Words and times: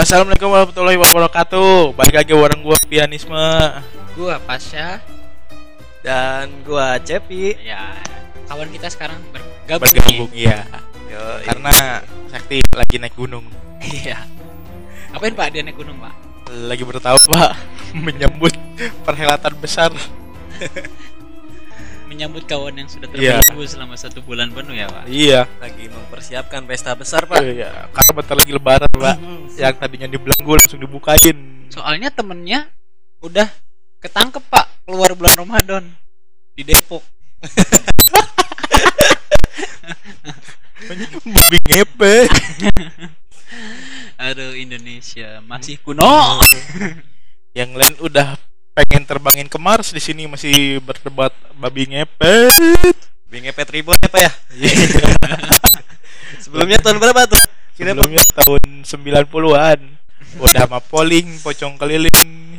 Assalamualaikum 0.00 0.48
warahmatullahi 0.48 0.96
wabarakatuh. 0.96 1.92
Balik 1.92 2.24
lagi 2.24 2.32
bareng 2.32 2.64
gua 2.64 2.80
Pianisme. 2.88 3.52
Gua 4.16 4.40
Pasha. 4.40 4.96
Dan 6.00 6.64
gua 6.64 6.96
Cepi. 6.96 7.52
Ya 7.60 8.00
Kawan 8.48 8.72
kita 8.72 8.88
sekarang 8.88 9.20
bergabung 9.28 9.84
Bergabung 9.84 10.32
iya. 10.32 10.64
Yo, 11.04 11.20
Karena 11.44 12.00
Sakti 12.32 12.64
lagi 12.72 12.96
naik 12.96 13.12
gunung. 13.12 13.44
Iya. 13.84 14.24
Apain 15.12 15.36
pak 15.36 15.52
dia 15.52 15.60
naik 15.60 15.76
gunung 15.76 16.00
pak? 16.00 16.16
Lagi 16.48 16.80
bertahu 16.80 17.20
pak. 17.36 17.60
Menyambut 18.08 18.56
perhelatan 19.04 19.52
besar 19.60 19.92
Menyambut 22.20 22.44
kawan 22.44 22.76
yang 22.76 22.84
sudah 22.84 23.08
Iya. 23.16 23.40
terbelenggu 23.40 23.64
selama 23.64 23.96
satu 23.96 24.20
bulan 24.20 24.52
penuh 24.52 24.76
ya 24.76 24.92
pak? 24.92 25.08
Iya. 25.08 25.48
Lagi 25.56 25.88
mempersiapkan 25.88 26.68
pesta 26.68 26.92
besar, 26.92 27.24
Pak. 27.24 27.40
Iya 27.40 27.88
Karena 27.96 28.12
bentar 28.12 28.36
lagi 28.36 28.52
lebaran 28.52 28.92
pak. 28.92 29.16
Yang 29.56 29.80
tadinya 29.80 30.04
dibelenggu 30.04 30.52
langsung 30.52 30.84
dibukain. 30.84 31.64
Soalnya 31.72 32.12
temennya 32.12 32.68
udah 33.24 33.48
ketangkep 34.04 34.44
pak 34.52 34.68
keluar 34.84 35.16
bulan 35.16 35.32
Ramadan 35.32 35.88
di 36.52 36.60
Depok. 36.60 37.00
Babi 41.24 41.56
ngepet 41.72 42.28
Aduh 44.20 44.52
Indonesia 44.60 45.40
masih 45.40 45.80
kuno. 45.80 46.36
Yang 47.56 47.70
lain 47.80 47.96
udah 48.04 48.36
pengen 48.80 49.04
terbangin 49.04 49.48
ke 49.52 49.58
Mars 49.60 49.92
di 49.92 50.00
sini 50.00 50.24
masih 50.24 50.80
berdebat 50.80 51.36
babi 51.60 51.84
ngepet 51.92 52.96
Bingepet 53.30 53.68
ribuan 53.70 53.94
ya, 54.00 54.08
Pak 54.10 54.20
ya? 54.26 54.32
Sebelumnya 56.42 56.82
tahun 56.82 56.98
berapa 56.98 57.30
tuh? 57.30 57.38
Kira? 57.78 57.94
Sebelumnya 57.94 58.24
tahun 58.42 58.62
90-an 58.82 59.80
Udah 60.42 60.66
sama 60.66 60.82
polling, 60.82 61.38
pocong 61.38 61.78
keliling 61.78 62.58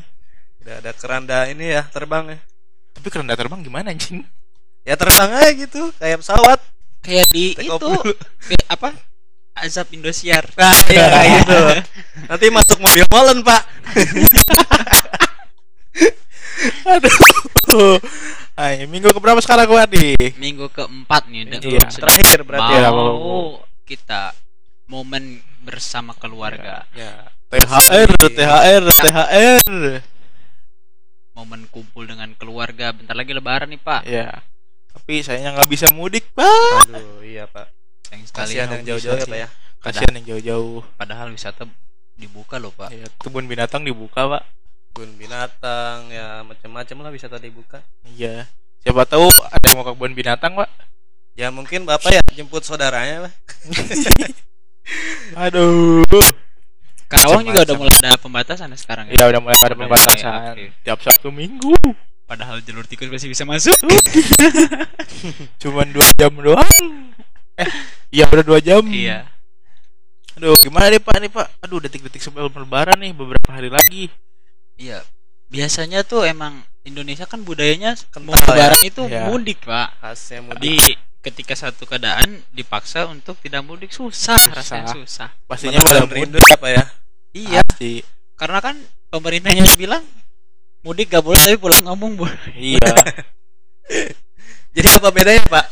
Udah 0.64 0.80
ada 0.80 0.92
keranda 0.96 1.50
ini 1.50 1.76
ya, 1.76 1.84
terbang 1.90 2.38
ya. 2.38 2.40
Tapi 2.96 3.08
keranda 3.10 3.36
terbang 3.36 3.60
gimana 3.66 3.92
anjing? 3.92 4.24
Ya 4.86 4.96
terbang 4.96 5.28
aja 5.34 5.52
gitu, 5.58 5.92
kayak 5.98 6.22
pesawat. 6.22 6.60
kayak 7.02 7.26
di 7.34 7.58
Take 7.58 7.66
itu 7.66 7.92
kayak 8.46 8.68
apa 8.70 8.94
azab 9.58 9.90
Indosiar 9.90 10.46
Nah, 10.54 10.70
iya 10.86 11.06
kayak 11.10 11.30
gitu. 11.42 11.60
Nanti 12.30 12.46
masuk 12.54 12.78
mobil 12.78 13.06
molen, 13.10 13.42
Pak. 13.42 13.62
Aduh 16.94 17.98
Ay, 18.54 18.84
minggu 18.86 19.10
keberapa 19.10 19.40
sekarang 19.40 19.66
gua 19.66 19.88
nih? 19.88 20.36
minggu 20.36 20.68
keempat 20.68 21.26
nih 21.28 21.48
dan 21.48 21.60
Iya. 21.62 21.88
Terakhir 21.88 22.44
berarti 22.44 22.74
ya. 22.76 22.90
mau 22.90 23.16
mau. 23.16 23.44
kita 23.84 24.36
momen 24.86 25.40
bersama 25.62 26.12
keluarga 26.14 26.84
Ya. 26.92 27.32
THR, 27.50 28.08
THR, 28.30 28.84
THR 28.88 29.72
momen 31.34 31.66
kumpul 31.68 32.06
dengan 32.06 32.32
keluarga 32.34 32.92
bentar 32.92 33.12
lagi 33.12 33.32
lebaran 33.32 33.68
nih 33.68 33.80
pak 33.80 34.04
Ya 34.04 34.44
Tapi 34.92 35.20
sayangnya 35.20 35.58
nggak 35.58 35.70
bisa 35.70 35.88
mudik 35.90 36.28
pak 36.32 36.86
Aduh, 36.86 37.24
iya, 37.24 37.48
Pak. 37.48 37.72
sayang 38.04 38.24
sekali 38.28 38.46
Kasihan 38.52 38.68
yang 38.70 38.84
jauh-jauh 38.86 39.16
ya. 39.16 39.26
Pak 39.26 39.38
ya. 39.38 39.48
Kasihan 39.82 40.14
yang 40.14 40.26
jauh-jauh 40.28 40.80
padahal 40.94 41.32
wisata 41.32 41.64
dibuka 42.14 42.56
loh 42.56 42.70
pak 42.70 42.92
ya, 42.92 43.08
Kebun 43.18 43.48
binatang 43.48 43.82
dibuka 43.82 44.28
pak 44.30 44.44
Kebun 44.92 45.16
binatang, 45.16 46.12
ya 46.12 46.44
macam-macam 46.44 46.98
lah 47.08 47.12
bisa 47.16 47.32
tadi 47.32 47.48
buka. 47.48 47.80
Iya. 48.04 48.44
Siapa 48.84 49.08
tahu 49.08 49.24
ada 49.24 49.66
yang 49.72 49.80
mau 49.80 49.88
ke 49.88 49.96
kebun 49.96 50.12
binatang 50.12 50.52
pak? 50.60 50.68
Ya 51.32 51.48
mungkin 51.48 51.88
Bapak 51.88 52.12
ya 52.12 52.20
jemput 52.36 52.60
saudaranya, 52.68 53.24
Pak. 53.24 53.34
Aduh. 55.48 56.04
Karawang 57.08 57.44
juga 57.48 57.64
udah 57.68 57.76
mulai 57.80 57.96
ada 58.04 58.20
pembatasan 58.20 58.68
ya 58.72 58.78
sekarang 58.80 59.06
ya? 59.12 59.20
Ya 59.20 59.24
udah 59.32 59.40
mulai 59.40 59.56
ada 59.60 59.76
pembatasan. 59.80 60.32
aktif. 60.56 60.70
Tiap 60.84 61.00
Sabtu 61.00 61.32
Minggu. 61.32 61.76
Padahal 62.28 62.64
jalur 62.64 62.88
tikus 62.88 63.08
masih 63.12 63.32
bisa 63.32 63.44
masuk. 63.44 63.76
Cuman 65.64 65.88
dua 65.92 66.08
jam 66.16 66.32
doang. 66.36 67.16
Eh 67.60 67.68
Iya 68.12 68.28
udah 68.28 68.44
dua 68.44 68.60
jam. 68.64 68.84
Iya. 68.88 69.28
Aduh 70.40 70.56
gimana 70.64 70.88
nih 70.88 71.00
pak? 71.04 71.16
Nih 71.20 71.32
pak. 71.32 71.48
Aduh 71.64 71.80
detik-detik 71.84 72.24
sebelum 72.24 72.52
lebaran 72.52 73.00
nih 73.00 73.12
Beberapa 73.12 73.52
hari 73.52 73.68
lagi 73.68 74.08
iya 74.82 75.00
biasanya 75.48 76.02
tuh 76.02 76.26
emang 76.26 76.58
Indonesia 76.82 77.24
kan 77.24 77.46
budayanya 77.46 77.94
mau 78.18 78.34
Kental 78.34 78.58
ya. 78.58 78.70
itu 78.82 79.04
Iya. 79.06 79.30
mudik 79.30 79.62
pak 79.62 79.94
Khasnya 80.00 80.42
mudik. 80.42 80.58
di 80.58 80.76
ketika 81.22 81.54
satu 81.54 81.86
keadaan 81.86 82.42
dipaksa 82.50 83.06
untuk 83.06 83.38
tidak 83.38 83.62
mudik 83.62 83.94
susah, 83.94 84.42
Susah. 84.42 84.58
rasanya 84.58 84.90
susah 84.90 85.30
Pastinya 85.46 85.78
pada 85.80 86.02
rindu 86.04 86.34
mudik 86.34 86.50
ya, 86.50 86.58
Pak 86.58 86.72
ya. 86.72 86.84
iya 87.32 87.62
Pasti. 87.62 88.02
karena 88.34 88.58
kan 88.60 88.76
pemerintahnya 89.08 89.70
bilang 89.78 90.02
mudik 90.82 91.14
gak 91.14 91.22
boleh 91.22 91.38
tapi 91.38 91.62
pulang 91.62 91.86
ngomong 91.86 92.18
boleh 92.18 92.42
Iya 92.58 92.82
Jadi 94.72 94.88
apa 94.90 95.12
bedanya, 95.12 95.44
Pak? 95.46 95.66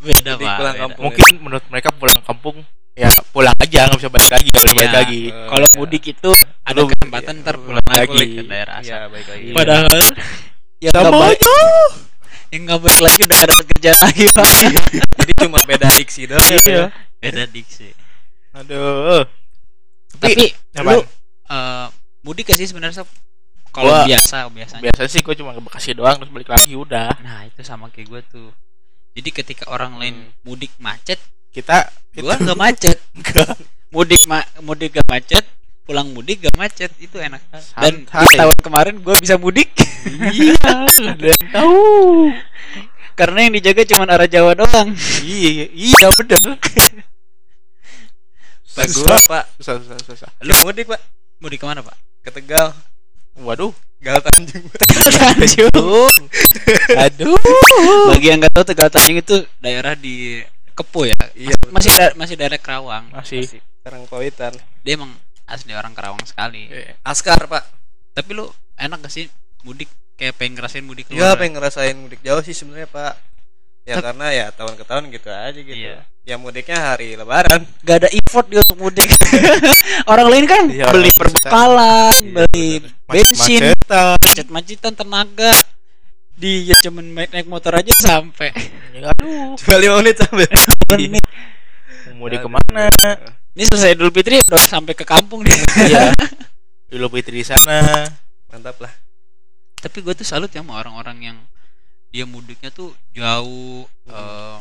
beda 0.00 0.32
Mudik 0.32 0.42
pak 0.42 0.56
pulang 0.58 0.74
beda. 0.74 0.82
kampung. 0.82 1.02
Mungkin 1.06 1.24
menurut 1.38 1.64
mereka 1.68 1.88
pulang 1.92 2.20
kampung 2.20 2.56
Ya 2.92 3.08
pulang 3.30 3.54
aja 3.56 3.86
nggak 3.86 3.98
bisa 3.98 4.10
balik 4.10 4.28
lagi 4.28 4.46
Gak 4.46 4.60
boleh 4.60 4.74
balik 4.74 4.86
Iya. 4.86 4.98
lagi 4.98 5.20
kalau 5.46 5.66
Iya. 5.66 5.76
mudik 5.76 6.04
itu 6.06 6.32
ada 6.60 6.80
kesempatan 6.84 7.32
iya, 7.32 7.42
ntar 7.42 7.54
pulang 7.56 7.86
lagi. 7.86 8.20
ke 8.28 8.42
daerah 8.44 8.74
asal 8.76 8.90
Iya, 8.90 8.98
baik 9.08 9.26
lagi. 9.26 9.42
Iya. 9.42 9.54
padahal 9.54 9.98
yang 10.80 10.90
nggak 10.90 11.04
Sama 11.06 11.18
balik 11.18 11.40
aja 11.40 11.54
yang 12.50 12.62
nggak 12.66 12.80
balik 12.80 13.00
lagi 13.00 13.20
udah 13.22 13.36
gak 13.36 13.48
dapat 13.48 13.64
kerjaan 13.70 13.98
lagi 14.02 14.24
pak 14.28 14.48
Jadi 15.16 15.32
cuma 15.38 15.58
beda 15.62 15.86
diksi 15.92 16.22
doang. 16.26 16.42
ya, 16.42 16.58
Iya 16.60 16.74
ya. 16.74 16.86
beda 17.20 17.42
diksi 17.46 17.88
Aduh 18.52 19.22
tapi 20.12 20.52
Apaan? 20.74 20.84
lu 20.90 21.00
eh, 21.46 21.86
mudik 22.20 22.44
gak 22.46 22.58
sih 22.58 22.66
sebenarnya 22.66 23.06
kalau 23.70 24.02
biasa 24.02 24.50
biasanya 24.50 24.82
Biasa 24.82 25.06
sih 25.06 25.22
gue 25.22 25.32
cuma 25.32 25.54
ke 25.54 25.62
Bekasi 25.62 25.94
doang 25.94 26.18
Terus 26.18 26.32
balik 26.32 26.50
lagi 26.50 26.74
udah 26.74 27.14
nah 27.20 27.46
itu 27.46 27.62
sama 27.62 27.86
kayak 27.88 28.08
gue 28.08 28.20
tuh 28.28 28.48
jadi 29.10 29.30
ketika 29.32 29.64
orang 29.68 29.96
lain 29.96 30.14
Hmm. 30.20 30.34
mudik 30.44 30.74
macet 30.76 31.22
Kita 31.50 31.90
gua 32.14 32.34
nggak 32.36 32.58
macet 32.58 32.96
Nggak. 33.18 33.54
mudik 33.90 34.22
ma 34.26 34.38
mudik 34.62 34.94
gak 34.94 35.06
macet 35.06 35.42
pulang 35.82 36.06
mudik 36.14 36.38
gak 36.40 36.54
macet 36.54 36.94
itu 37.02 37.18
enak 37.18 37.42
dan 37.74 38.06
di 38.06 38.34
tahun 38.38 38.54
kemarin 38.62 38.94
gue 39.02 39.14
bisa 39.18 39.34
mudik 39.34 39.66
Iya 40.30 40.86
yang 41.26 41.44
tahu 41.50 42.30
karena 43.18 43.38
yang 43.44 43.54
dijaga 43.58 43.82
cuma 43.84 44.06
arah 44.06 44.30
Jawa 44.30 44.54
doang 44.54 44.94
Iya 45.20 45.66
Iya 45.68 46.06
bener 46.14 46.38
Pak 48.70 48.86
Susah. 48.86 49.02
gua, 49.02 49.18
Pak. 49.26 49.44
Susah 49.58 49.74
susah 49.82 49.98
susah 50.06 50.30
Lu 50.46 50.54
mudik, 50.62 50.86
Pak? 50.86 51.00
mudik 51.42 51.58
ke 51.58 51.66
mana 51.66 51.82
pak 51.82 51.98
Ke 52.22 52.30
Tegal. 52.30 52.70
Waduh 53.42 53.74
Gal 53.98 54.22
Tanjung. 54.22 54.64
Tanjung 55.18 55.74
Aduh 56.96 57.36
bagi 58.08 58.26
yang 58.30 58.38
nggak 58.38 58.54
tahu 58.54 58.64
Tegal 58.64 58.88
Tanjung 58.88 59.18
itu 59.18 59.36
daerah 59.58 59.92
di 59.92 60.38
Kepo 60.80 61.04
ya. 61.04 61.18
Iya, 61.32 61.54
masih 61.68 61.90
da- 61.92 62.14
masih 62.14 62.34
daerah 62.34 62.56
Kerawang. 62.56 63.04
Masih. 63.12 63.44
Masih. 63.44 63.60
Karang 63.80 64.04
Pawitan. 64.04 64.52
dia 64.80 64.92
emang 64.92 65.12
asli 65.44 65.72
orang 65.72 65.92
Kerawang 65.92 66.24
sekali. 66.24 66.68
Eh, 66.68 66.96
Askar, 67.02 67.44
Pak. 67.44 67.64
tapi 68.10 68.32
lu 68.32 68.44
enak 68.74 69.00
gak 69.00 69.12
sih 69.12 69.28
mudik? 69.60 69.88
Kayak 70.14 70.36
pengen 70.36 70.52
ngerasain 70.54 70.82
mudik 70.82 71.06
Iya, 71.06 71.16
keluar 71.22 71.36
pengen 71.36 71.54
ngerasain 71.56 71.96
mudik. 71.96 72.20
Jauh 72.20 72.40
sih 72.40 72.52
sebenarnya, 72.52 72.84
Pak. 72.86 73.14
Ya 73.82 73.96
Tep- 73.96 74.04
karena 74.04 74.26
ya 74.30 74.46
tahun 74.50 74.74
ke 74.76 74.84
tahun 74.84 75.04
gitu 75.08 75.28
aja 75.28 75.56
gitu. 75.56 75.72
Iya. 75.74 76.04
Ya 76.22 76.36
mudiknya 76.36 76.78
hari 76.78 77.16
lebaran. 77.16 77.64
gak 77.80 77.96
ada 77.98 78.08
effort 78.10 78.46
dia 78.46 78.60
untuk 78.60 78.76
mudik. 78.78 79.08
Orang 80.12 80.28
lain 80.28 80.44
kan 80.44 80.68
Iya, 80.68 80.88
beli 80.88 81.08
perbekalan 81.10 82.12
Iya, 82.14 82.32
beli 82.36 82.68
bensin 83.04 83.60
Macet-macetan. 83.72 84.16
macet-macetan 84.20 84.92
tenaga. 84.94 85.52
Dia 86.36 86.72
cuman 86.78 87.04
naik, 87.06 87.30
naik 87.32 87.48
motor 87.48 87.72
aja 87.74 87.92
sampai. 87.96 88.48
Ya, 88.92 89.12
Aduh. 89.12 89.56
Cuma 89.56 89.76
5 89.76 89.96
menit 89.98 90.16
sampai. 90.16 90.48
Menit. 90.92 91.24
Mau 92.12 92.26
di 92.26 92.36
ke 92.36 92.48
mana? 92.48 92.88
Ini 93.50 93.64
selesai 93.64 93.92
Idul 93.92 94.10
Fitri 94.10 94.38
udah 94.40 94.60
sampai 94.60 94.92
ke 94.92 95.02
kampung 95.02 95.42
nih. 95.42 95.56
Iya. 95.82 96.14
Dulu 96.90 97.06
Fitri 97.12 97.40
di 97.40 97.46
sana. 97.46 98.06
Mantap 98.48 98.78
lah. 98.78 98.90
tapi 99.76 100.00
gue 100.00 100.12
tuh 100.12 100.22
salut 100.22 100.48
ya 100.48 100.60
sama 100.60 100.76
orang-orang 100.76 101.18
yang 101.24 101.38
dia 102.08 102.24
mudiknya 102.24 102.68
tuh 102.68 102.92
jauh 103.10 103.88
Hmm. 104.04 104.12
eh, 104.12 104.58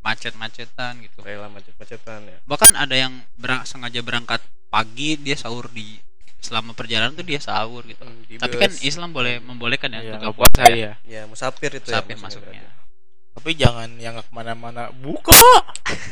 macet-macetan 0.00 1.00
gitu. 1.00 1.18
Rela 1.20 1.48
macet-macetan 1.48 2.22
ya. 2.24 2.38
bahkan 2.44 2.70
ada 2.74 2.94
yang 2.94 3.10
berang- 3.34 3.64
sengaja 3.64 3.98
berangkat 3.98 4.38
pagi 4.68 5.16
dia 5.16 5.34
sahur 5.34 5.66
di 5.68 5.98
selama 6.38 6.70
perjalanan 6.70 7.12
tuh 7.12 7.24
dia 7.24 7.36
sahur 7.36 7.82
gitu. 7.82 8.00
Hmm, 8.00 8.22
di 8.24 8.36
tapi 8.36 8.54
bus. 8.54 8.62
kan 8.62 8.70
Islam 8.80 9.10
boleh 9.10 9.40
membolehkan 9.40 9.90
ya 9.90 10.00
Iya 10.00 10.12
untuk 10.16 10.38
puasa 10.38 10.62
ya. 10.68 10.92
Ya, 11.02 11.22
musafir 11.24 11.70
itu 11.74 11.84
musafir 11.84 12.14
ya. 12.14 12.20
masuknya 12.22 12.62
Tapi 13.34 13.50
jangan 13.54 13.88
yang 13.96 14.18
nggak 14.18 14.26
ke 14.28 14.32
mana-mana. 14.34 14.90
Buka! 14.90 15.32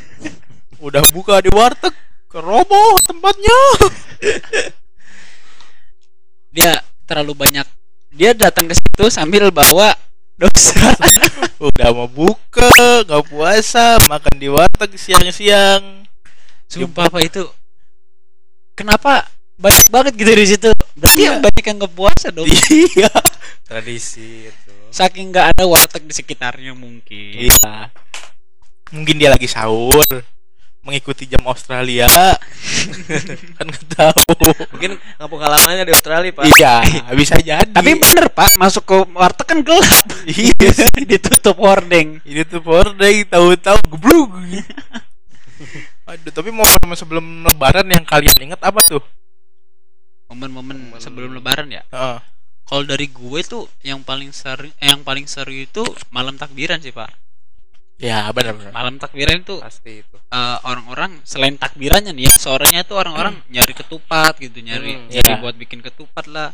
Udah 0.85 1.03
buka 1.11 1.43
di 1.43 1.51
warteg 1.51 1.91
Keroboh 2.29 3.01
tempatnya. 3.03 3.59
Dia 6.55 6.79
terlalu 7.03 7.35
banyak. 7.35 7.67
Dia 8.13 8.31
datang 8.33 8.69
ke 8.69 8.77
situ 8.77 9.05
sambil 9.11 9.51
bawa 9.51 9.93
dosa. 10.39 10.95
Udah 11.67 11.91
mau 11.91 12.07
buka 12.07 13.03
nggak 13.03 13.25
puasa 13.27 13.99
Makan 14.07 14.35
di 14.39 14.47
warteg 14.47 14.95
siang-siang. 14.95 16.07
Sumpah 16.69 17.09
apa 17.09 17.19
itu 17.25 17.43
kenapa 18.77 19.27
banyak 19.59 19.87
banget 19.91 20.13
gitu 20.15 20.31
di 20.31 20.45
situ? 20.47 20.69
Berarti 20.95 21.21
yang 21.27 21.43
banyak 21.43 21.63
yang 21.65 21.77
nggak 21.81 21.93
puasa 21.97 22.31
dong. 22.31 22.47
Iya 22.47 23.11
tradisi 23.69 24.49
itu. 24.49 24.73
Saking 24.89 25.29
nggak 25.29 25.53
ada 25.53 25.63
warteg 25.69 26.09
di 26.09 26.13
sekitarnya 26.17 26.73
mungkin. 26.73 27.45
Iya. 27.45 27.93
Mungkin 28.89 29.21
dia 29.21 29.29
lagi 29.29 29.45
sahur 29.45 30.25
mengikuti 30.81 31.29
jam 31.29 31.45
Australia. 31.45 32.09
Kan 33.61 33.69
nggak 33.69 33.85
tahu. 33.93 34.49
Mungkin 34.73 34.97
kampung 35.21 35.41
halamannya 35.45 35.85
di 35.85 35.93
Australia 35.93 36.33
pak. 36.33 36.49
Iya 36.49 36.75
bisa 37.13 37.37
jadi. 37.37 37.69
Tapi 37.69 37.91
bener 37.93 38.25
pak. 38.33 38.57
Masuk 38.57 38.83
ke 38.89 38.95
warteg 39.13 39.45
kan 39.45 39.59
gelap. 39.61 40.05
Iya. 40.25 40.69
Sih. 40.73 41.05
ditutup 41.13 41.61
hordeng 41.61 42.17
ini 42.25 42.41
tuh 42.41 42.65
day 42.97 43.21
tahu-tahu 43.29 43.77
geblug. 43.85 44.33
Aduh 46.09 46.33
tapi 46.33 46.49
mau 46.49 46.65
sebelum 46.97 47.45
lebaran 47.45 47.85
yang 47.85 48.01
kalian 48.01 48.49
ingat 48.49 48.61
apa 48.65 48.81
tuh? 48.89 49.03
Momen-momen 50.29 50.89
Momen- 50.89 51.01
sebelum 51.01 51.37
lebaran 51.37 51.69
ya? 51.69 51.85
Heeh. 51.93 52.17
Kalau 52.69 52.85
dari 52.85 53.09
gue 53.09 53.39
tuh 53.43 53.65
yang 53.81 54.05
paling 54.05 54.29
sering 54.29 54.69
eh, 54.77 54.93
yang 54.93 55.01
paling 55.01 55.25
seru 55.25 55.49
itu 55.49 55.81
malam 56.13 56.37
takbiran 56.37 56.77
sih 56.79 56.93
pak. 56.93 57.09
Ya 57.99 58.29
benar 58.31 58.55
benar. 58.55 58.71
Malam 58.71 58.95
takbiran 58.95 59.41
itu 59.43 59.57
pasti 59.59 60.05
itu. 60.05 60.15
eh, 60.15 60.57
orang-orang 60.63 61.19
selain 61.25 61.57
takbirannya 61.57 62.13
nih 62.13 62.29
ya 62.29 62.33
sorenya 62.37 62.85
tuh 62.85 62.95
orang-orang 62.95 63.41
nyari 63.49 63.73
ketupat 63.73 64.37
gitu 64.39 64.61
nyari 64.61 64.95
Hmm, 64.95 65.09
nyari 65.11 65.31
iya. 65.33 65.41
buat 65.41 65.55
bikin 65.57 65.81
ketupat 65.81 66.29
lah. 66.29 66.53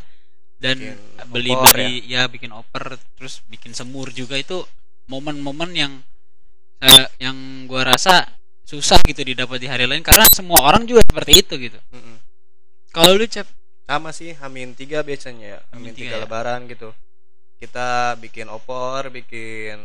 Dan 0.56 0.80
Bikin 0.80 1.30
beli 1.36 1.52
opor 1.52 1.68
beli 1.76 1.92
ya. 2.08 2.26
bikin 2.32 2.50
oper 2.56 2.96
terus 3.20 3.44
bikin 3.52 3.76
semur 3.76 4.08
juga 4.10 4.40
itu 4.40 4.64
momen-momen 5.06 5.70
yang 5.76 5.94
eh, 6.82 7.06
yang 7.20 7.36
gua 7.68 7.92
rasa 7.92 8.26
susah 8.66 8.98
gitu 9.06 9.22
didapat 9.22 9.62
di 9.62 9.68
hari 9.70 9.86
lain 9.86 10.02
karena 10.02 10.26
semua 10.34 10.64
orang 10.66 10.88
juga 10.90 11.06
seperti 11.06 11.46
itu 11.46 11.54
gitu. 11.62 11.78
Mm-mm. 11.94 12.18
kalau 12.90 13.14
lu 13.14 13.28
cep 13.28 13.46
sama 13.86 14.10
sih 14.10 14.34
hamin 14.36 14.74
tiga 14.74 15.06
biasanya. 15.06 15.46
Ya 15.46 15.60
Hamin 15.72 15.94
tiga 15.94 16.14
tiga 16.14 16.16
ya? 16.18 16.24
lebaran 16.26 16.66
gitu. 16.66 16.90
Kita 17.56 18.18
bikin 18.20 18.50
opor 18.52 19.10
bikin 19.10 19.80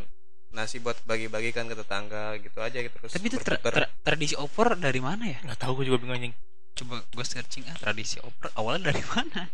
nasi 0.51 0.83
buat 0.83 0.99
bagi-bagikan 1.07 1.71
ke 1.71 1.79
tetangga 1.79 2.35
gitu 2.43 2.59
aja 2.59 2.83
gitu 2.83 2.91
terus 2.91 3.15
tapi 3.15 3.31
itu 3.31 3.39
tra- 3.39 3.63
tra- 3.63 3.87
tradisi 4.03 4.35
opor 4.35 4.75
dari 4.75 4.99
mana 4.99 5.31
ya? 5.31 5.39
Nggak 5.47 5.61
tahu 5.63 5.79
gue 5.81 5.93
juga 5.93 6.03
bingung 6.03 6.17
anjing. 6.19 6.35
Coba 6.75 7.05
gue 7.07 7.27
searching 7.27 7.63
ah 7.71 7.77
tradisi 7.79 8.19
opor 8.19 8.51
awalnya 8.59 8.91
dari 8.91 9.05
mana? 9.07 9.47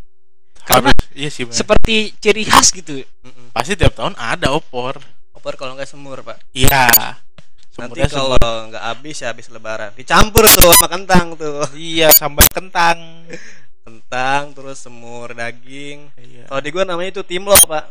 Karena 0.66 0.90
harus 0.90 1.06
iya 1.14 1.28
sih 1.28 1.44
bener. 1.44 1.58
seperti 1.58 2.16
ciri 2.16 2.42
khas 2.48 2.72
gitu. 2.72 3.04
Mm-mm. 3.22 3.52
pasti 3.52 3.76
tiap 3.76 3.92
tahun 3.92 4.16
ada 4.16 4.50
opor. 4.56 4.98
Opor 5.36 5.54
kalau 5.60 5.76
nggak 5.76 5.86
semur 5.90 6.24
pak. 6.24 6.40
Iya. 6.56 6.88
Nanti 7.76 8.00
kalau 8.08 8.40
nggak 8.72 8.80
habis 8.80 9.20
ya 9.20 9.36
habis 9.36 9.52
lebaran. 9.52 9.92
Dicampur 9.92 10.48
tuh 10.48 10.72
sama 10.72 10.88
kentang 10.88 11.36
tuh. 11.36 11.60
Iya 11.76 12.08
sambal 12.08 12.48
kentang 12.48 12.96
kentang 13.86 14.50
terus 14.50 14.82
semur 14.82 15.30
daging. 15.30 16.10
Iya. 16.18 16.50
Kalau 16.50 16.60
di 16.60 16.70
gua 16.74 16.82
namanya 16.82 17.14
itu 17.14 17.22
timlo 17.22 17.54
pak. 17.70 17.86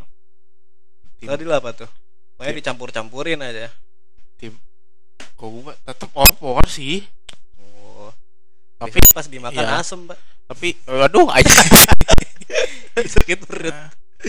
Tim- 1.24 1.32
tadi 1.32 1.44
apa 1.48 1.72
tuh. 1.72 1.90
Pokoknya 2.36 2.52
Tim- 2.52 2.60
dicampur-campurin 2.60 3.40
aja. 3.40 3.72
kok 5.36 5.52
gue 5.52 5.76
tetep 5.84 6.12
opor 6.16 6.64
sih. 6.72 7.04
Oh. 7.60 8.08
Tapi 8.80 9.00
Biasanya 9.00 9.16
pas 9.16 9.28
dimakan 9.28 9.66
iya. 9.68 9.80
asem 9.84 10.00
pak. 10.08 10.20
Tapi 10.48 10.68
aduh 10.88 11.28
aja 11.28 11.52
sakit 13.16 13.44
perut. 13.44 13.76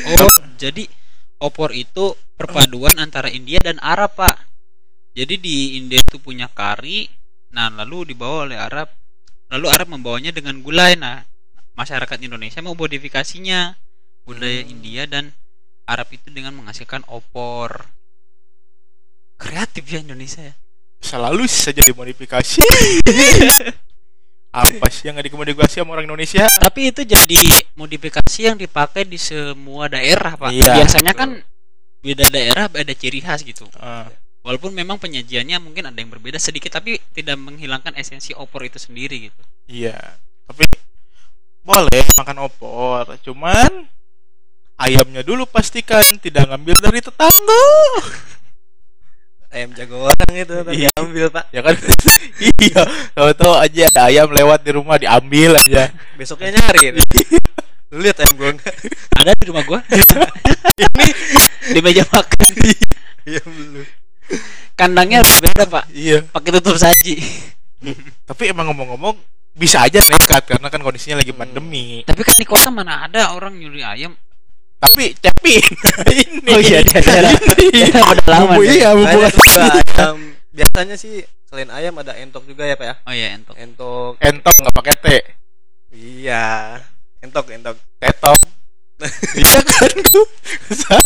Oh, 0.03 0.31
jadi 0.59 0.91
opor 1.39 1.71
itu 1.73 2.17
perpaduan 2.37 2.97
antara 2.99 3.31
India 3.31 3.61
dan 3.63 3.81
Arab, 3.81 4.17
Pak. 4.17 4.37
Jadi 5.17 5.41
di 5.41 5.57
India 5.81 5.97
itu 5.97 6.21
punya 6.21 6.51
kari, 6.53 7.09
nah 7.55 7.73
lalu 7.73 8.13
dibawa 8.13 8.45
oleh 8.45 8.59
Arab. 8.61 8.93
Lalu 9.49 9.67
Arab 9.73 9.89
membawanya 9.89 10.35
dengan 10.35 10.61
gulai. 10.61 10.99
Nah, 10.99 11.25
masyarakat 11.77 12.19
Indonesia 12.25 12.61
memodifikasinya 12.65 13.77
budaya 14.27 14.65
Hmm. 14.65 14.73
India 14.73 15.05
dan 15.07 15.31
Arab 15.87 16.11
itu 16.11 16.27
dengan 16.35 16.51
menghasilkan 16.57 17.07
opor. 17.07 17.87
Kreatif 19.37 19.85
ya 19.87 20.01
Indonesia 20.01 20.41
ya. 20.43 20.55
selalu 20.97 21.45
saja 21.45 21.85
dimodifikasi 21.85 22.57
apa 24.57 24.87
sih 24.89 25.05
yang 25.07 25.21
nggak 25.21 25.29
dimodifikasi 25.29 25.77
sama 25.77 25.93
orang 25.93 26.09
Indonesia 26.09 26.49
Tapi 26.57 26.89
itu 26.89 27.05
jadi 27.05 27.37
modifikasi 27.77 28.39
yang 28.41 28.57
dipakai 28.57 29.05
di 29.05 29.21
semua 29.21 29.93
daerah, 29.93 30.33
Pak. 30.41 30.49
Iya, 30.57 30.81
Biasanya 30.81 31.13
betul. 31.13 31.21
kan 31.21 31.31
beda 32.01 32.25
daerah 32.33 32.65
ada 32.73 32.95
ciri 32.97 33.21
khas 33.21 33.45
gitu. 33.45 33.69
Ah, 33.77 34.09
Walaupun 34.41 34.73
memang 34.73 34.97
penyajiannya 34.97 35.61
mungkin 35.61 35.91
ada 35.91 35.99
yang 36.01 36.09
berbeda 36.09 36.41
sedikit 36.41 36.73
tapi 36.73 36.97
tidak 37.13 37.37
menghilangkan 37.37 37.93
esensi 37.99 38.33
opor 38.33 38.65
itu 38.65 38.79
sendiri 38.81 39.29
gitu. 39.29 39.43
iya 39.67 39.99
tapi 40.47 40.63
boleh 41.67 42.05
makan 42.17 42.47
opor 42.47 43.19
cuman 43.27 43.91
ayamnya 44.79 45.27
dulu 45.27 45.43
pastikan 45.45 46.07
tidak 46.23 46.47
ngambil 46.47 46.79
dari 46.79 47.03
tetangga 47.03 47.65
ayam 49.51 49.75
jagoan 49.75 50.15
itu 50.31 50.53
tadi 50.63 50.77
Iya. 50.85 50.91
ambil 50.95 51.27
pak 51.29 51.45
ya 51.51 51.61
kan 51.65 51.75
iya 52.63 52.83
tahu-tahu 53.13 53.55
aja 53.57 53.83
ada 53.89 54.01
ayam 54.07 54.29
lewat 54.29 54.61
di 54.63 54.71
rumah 54.71 54.95
diambil 54.95 55.59
aja 55.59 55.91
besoknya 56.15 56.55
nyari 56.55 56.95
lu 57.91 57.99
lihat 57.99 58.19
ayam 58.21 58.35
gua 58.37 58.51
enggak 58.53 58.75
Ada 59.17 59.31
di 59.33 59.47
rumah 59.49 59.63
gua. 59.65 59.81
Ini 60.77 61.07
di 61.73 61.81
meja 61.81 62.05
makan. 62.05 62.51
ayam 63.25 63.49
lu 63.73 63.83
Kandangnya 64.77 65.25
beda, 65.25 65.65
Pak. 65.65 65.89
iya 65.89 66.21
Pakai 66.29 66.51
tutup 66.53 66.77
saji. 66.77 67.17
tapi 68.27 68.51
emang 68.51 68.69
ngomong-ngomong 68.69 69.17
bisa 69.57 69.81
aja 69.81 69.99
nekat 69.99 70.45
karena 70.47 70.69
kan 70.69 70.79
kondisinya 70.79 71.17
lagi 71.19 71.33
Hmm. 71.33 71.41
pandemi. 71.41 72.05
Tapi 72.05 72.21
kan 72.21 72.35
di 72.35 72.45
kota 72.45 72.69
mana 72.69 73.03
ada 73.03 73.33
orang 73.33 73.57
nyuri 73.57 73.81
ayam. 73.81 74.13
tapi 74.77 75.17
cepin 75.17 75.65
ini. 76.13 76.53
Oh 76.53 76.61
iya, 76.61 76.85
dia- 76.85 77.01
dia 77.73 77.89
udah 77.97 78.27
lama 78.29 78.45
Bumbu, 78.55 78.61
nih. 78.63 78.77
iya 78.77 78.89
bumbu 78.93 79.09
Banyak 79.09 79.33
juga 79.33 79.61
ayam. 79.73 80.17
Biasanya 80.53 80.95
sih 80.95 81.15
selain 81.47 81.73
ayam 81.73 81.97
ada 81.97 82.13
entok 82.13 82.45
juga 82.45 82.63
ya 82.63 82.77
pak 82.77 82.85
ya? 82.85 82.95
Oh 83.03 83.11
iya, 83.11 83.33
entok. 83.33 83.57
entok. 83.57 84.13
Entok 84.21 84.55
nggak 84.55 84.75
pakai 84.75 84.95
T. 84.95 85.07
Iya. 85.91 86.77
Entok 87.19 87.49
entok. 87.51 87.77
Tetok 87.97 88.37
iya 89.35 89.61
kan? 89.63 89.91
Tuh 90.07 90.27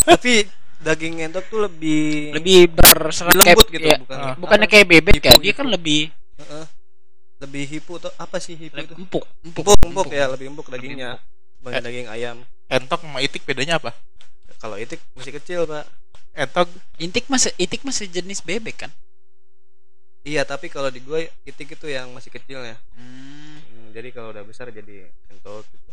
tapi 0.04 0.46
daging 0.80 1.14
entok 1.22 1.44
tuh 1.46 1.60
lebih 1.60 2.34
Lebih 2.34 2.70
berserat 2.72 3.34
lembut 3.34 3.66
gitu 3.66 3.82
iya. 3.82 3.98
bukan 3.98 4.16
Ah. 4.16 4.34
Bukannya 4.34 4.66
kayak 4.66 4.86
bebek 4.88 5.18
ya, 5.20 5.34
dia 5.36 5.52
kan 5.52 5.66
lebih. 5.66 6.10
Lebih 7.40 7.64
hipu 7.66 7.96
tuh 7.96 8.12
apa 8.14 8.36
sih 8.36 8.52
hipu 8.52 8.76
itu 8.76 8.94
empuk, 8.94 9.24
empuk, 9.42 9.64
empuk 9.66 9.76
empuk 9.82 10.08
ya 10.10 10.28
lebih 10.28 10.46
empuk 10.48 10.68
dagingnya 10.68 11.16
Eh. 11.60 11.62
dibanding 11.62 11.82
daging 11.82 12.08
ayam 12.08 12.36
entok 12.66 13.00
sama 13.00 13.18
itik 13.18 13.42
bedanya 13.42 13.76
apa 13.76 13.92
kalau 14.56 14.76
itik 14.76 15.00
masih 15.12 15.32
kecil 15.34 15.64
pak 15.64 15.84
entok 16.32 16.68
Intik 16.96 17.26
mas 17.26 17.48
itik 17.54 17.82
masih 17.82 18.06
jenis 18.06 18.40
bebek 18.40 18.76
kan? 18.78 18.92
iya 20.22 20.40
tapi 20.42 20.68
kalau 20.68 20.88
di 20.88 21.00
gue 21.00 21.26
itik 21.42 21.74
itu 21.74 21.86
yang 21.86 22.08
masih 22.10 22.28
kecil 22.30 22.60
ya 22.60 22.76
Hmm. 22.92 23.56
Hmm, 23.58 23.88
jadi 23.90 24.08
kalau 24.10 24.30
udah 24.30 24.40
besar 24.42 24.68
jadi 24.68 25.08
entok 25.26 25.64
gitu. 25.66 25.90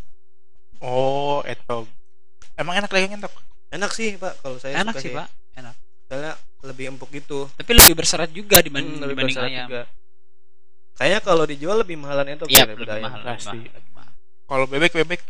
oh 0.79 1.39
entok 1.43 1.87
emang 2.53 2.75
enak 2.77 2.87
daging 2.89 3.17
entok 3.17 3.33
enak 3.69 3.91
sih 3.91 4.15
pak 4.15 4.35
kalau 4.37 4.55
saya 4.57 4.77
Enak 4.77 4.93
suka 4.93 5.01
sih, 5.01 5.11
Pak. 5.13 5.27
Enak. 5.53 5.75
soalnya 6.05 6.33
lebih 6.61 6.85
empuk 6.89 7.09
gitu 7.09 7.47
Tapi 7.53 7.71
lebih 7.73 7.93
berserat 7.93 8.29
juga 8.29 8.59
dibanding, 8.59 8.95
Hmm, 8.95 9.01
lebih 9.01 9.15
dibanding 9.15 9.35
berserat 9.35 9.49
ayam. 9.49 9.67
juga 9.67 9.81
kayaknya 10.97 11.21
kalau 11.21 11.43
dijual 11.43 11.77
lebih 11.77 11.95
mahalan 11.95 12.33
entok 12.33 12.49
Iya, 12.49 12.65
ya 12.65 12.73
lebih 12.73 12.87
mahal, 12.99 13.21
Pasti. 13.23 13.57
mahal, 13.91 14.11
kalau 14.43 14.65
bebek 14.65 14.91
bebek 14.95 15.21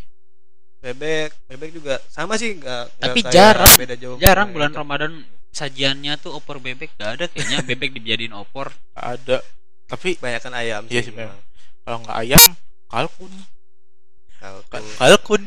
bebek 0.79 1.29
bebek 1.45 1.69
juga 1.71 1.99
sama 2.07 2.35
sih 2.35 2.53
nggak 2.53 2.83
nggak 2.93 3.03
Tapi 3.03 3.19
kayak 3.19 3.33
jarang, 3.33 3.73
beda 3.75 3.95
jauh 3.95 4.15
Jarang 4.17 4.47
bulan 4.51 4.69
entok. 4.69 4.79
Ramadan 4.79 5.11
sajiannya 5.49 6.13
tuh 6.17 6.31
opor 6.31 6.57
bebek 6.57 6.93
gak 6.95 7.11
ada 7.13 7.25
kayaknya 7.25 7.65
bebek 7.65 7.91
dijadiin 7.93 8.31
opor. 8.31 8.69
ada 8.93 9.41
tapi 9.85 10.15
kebanyakan 10.15 10.53
ayam 10.53 10.83
Iya 10.85 11.01
sih, 11.01 11.11
memang. 11.11 11.39
kalau 11.81 11.97
nggak 12.01 12.17
ayam 12.17 12.43
kalkun 12.87 13.33
kalkun 14.37 14.83
kalkun 14.95 15.43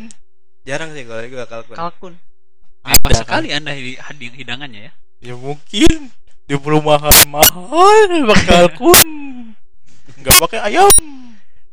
jarang 0.63 0.91
sih 0.91 1.05
kalau 1.05 1.23
gue 1.23 1.47
kalkun 1.47 1.77
Kalkun. 1.77 2.13
Apa 2.81 3.07
kan? 3.07 3.15
sekali 3.15 3.49
Anda 3.51 3.71
hi- 3.71 3.97
hidang- 3.97 4.37
hidangannya 4.37 4.81
ya? 4.83 4.93
ya 5.23 5.35
mungkin 5.35 6.11
di 6.43 6.57
perumahan 6.57 7.15
mahal 7.27 8.09
pakai 8.27 8.45
kalkun 8.47 9.09
nggak 10.21 10.37
pakai 10.39 10.61
ayam 10.63 10.89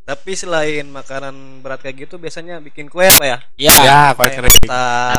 tapi 0.04 0.32
selain 0.34 0.88
makanan 0.88 1.36
berat 1.60 1.84
kayak 1.84 2.08
gitu 2.08 2.16
biasanya 2.16 2.58
bikin 2.58 2.88
kue 2.88 3.04
apa 3.04 3.24
ya 3.24 3.38
Ya. 3.60 3.76
ya 3.78 4.00
kue 4.16 4.24
Kayak 4.24 4.48
kering 4.48 4.56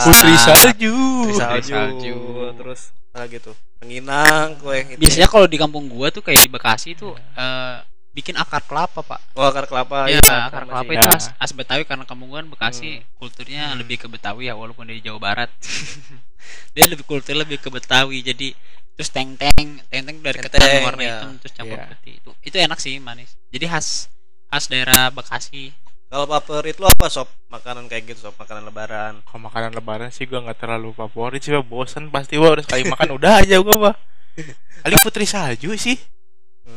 putri 0.00 0.32
salju 0.34 0.94
putri 1.28 1.34
salju, 1.34 1.60
Putri 1.60 1.68
salju. 1.68 2.16
terus 2.56 2.80
apa 3.12 3.28
gitu 3.28 3.52
penginang 3.78 4.56
kue 4.56 4.78
gitu 4.86 4.98
Biasanya 4.98 5.28
kalau 5.28 5.44
di 5.44 5.56
kampung 5.56 5.86
gua 5.86 6.08
tuh 6.08 6.24
kayak 6.24 6.40
di 6.40 6.48
Bekasi 6.48 6.96
tuh 6.96 7.12
eh, 7.14 7.76
bikin 8.08 8.34
akar 8.34 8.64
kelapa, 8.64 8.98
Pak. 8.98 9.20
oh 9.36 9.46
akar 9.46 9.68
kelapa 9.68 10.08
ya, 10.10 10.18
iya, 10.18 10.48
akar 10.48 10.64
sama 10.64 10.72
kelapa 10.80 10.90
itu 10.90 11.06
Ya. 11.06 11.14
as, 11.14 11.26
as 11.38 11.52
Betawi 11.52 11.84
karena 11.84 12.02
kampung 12.02 12.32
gua 12.32 12.40
kan 12.40 12.48
Bekasi 12.48 13.04
kulturnya 13.14 13.68
Hmm. 13.70 13.78
lebih 13.78 14.00
ke 14.00 14.08
Betawi 14.08 14.48
ya 14.48 14.56
walaupun 14.56 14.88
dari 14.88 14.98
Jawa 14.98 15.20
Barat. 15.20 15.50
Dia 16.74 16.88
lebih 16.88 17.04
kultur 17.04 17.36
lebih 17.36 17.60
ke 17.60 17.68
Betawi. 17.68 18.24
Jadi 18.24 18.56
terus 18.98 19.08
teng-teng, 19.08 19.78
teng-teng 19.86 20.18
dari 20.18 20.36
ketan 20.36 20.58
warna 20.82 20.98
ya. 20.98 21.22
hitam 21.22 21.38
terus 21.38 21.54
campur 21.54 21.78
Iya. 21.78 21.86
putih. 21.88 22.14
Itu 22.18 22.30
itu 22.42 22.56
enak 22.58 22.78
sih 22.78 22.98
manis. 22.98 23.30
Jadi 23.48 23.64
khas 23.64 24.10
khas 24.44 24.66
daerah 24.66 25.06
Bekasi. 25.08 25.70
Kalau 26.08 26.24
favorit 26.26 26.74
lu 26.74 26.88
apa 26.88 27.06
sob? 27.06 27.28
Makanan 27.46 27.84
kayak 27.86 28.10
gitu 28.10 28.26
sob, 28.26 28.34
makanan 28.34 28.64
lebaran. 28.64 29.20
Kalau 29.22 29.44
makanan 29.44 29.70
lebaran 29.70 30.08
sih 30.08 30.24
gua 30.24 30.40
nggak 30.42 30.58
terlalu 30.58 30.90
favorit 30.90 31.38
sih, 31.38 31.52
Pak. 31.52 31.62
bosen 31.62 32.08
pasti 32.08 32.34
gua 32.34 32.56
udah 32.56 32.64
sekali 32.64 32.88
makan 32.88 33.08
udah 33.14 33.32
aja 33.38 33.60
gua, 33.60 33.76
Pak. 33.78 33.94
Paling 34.82 34.98
putri 34.98 35.24
salju 35.24 35.74
sih 35.74 35.94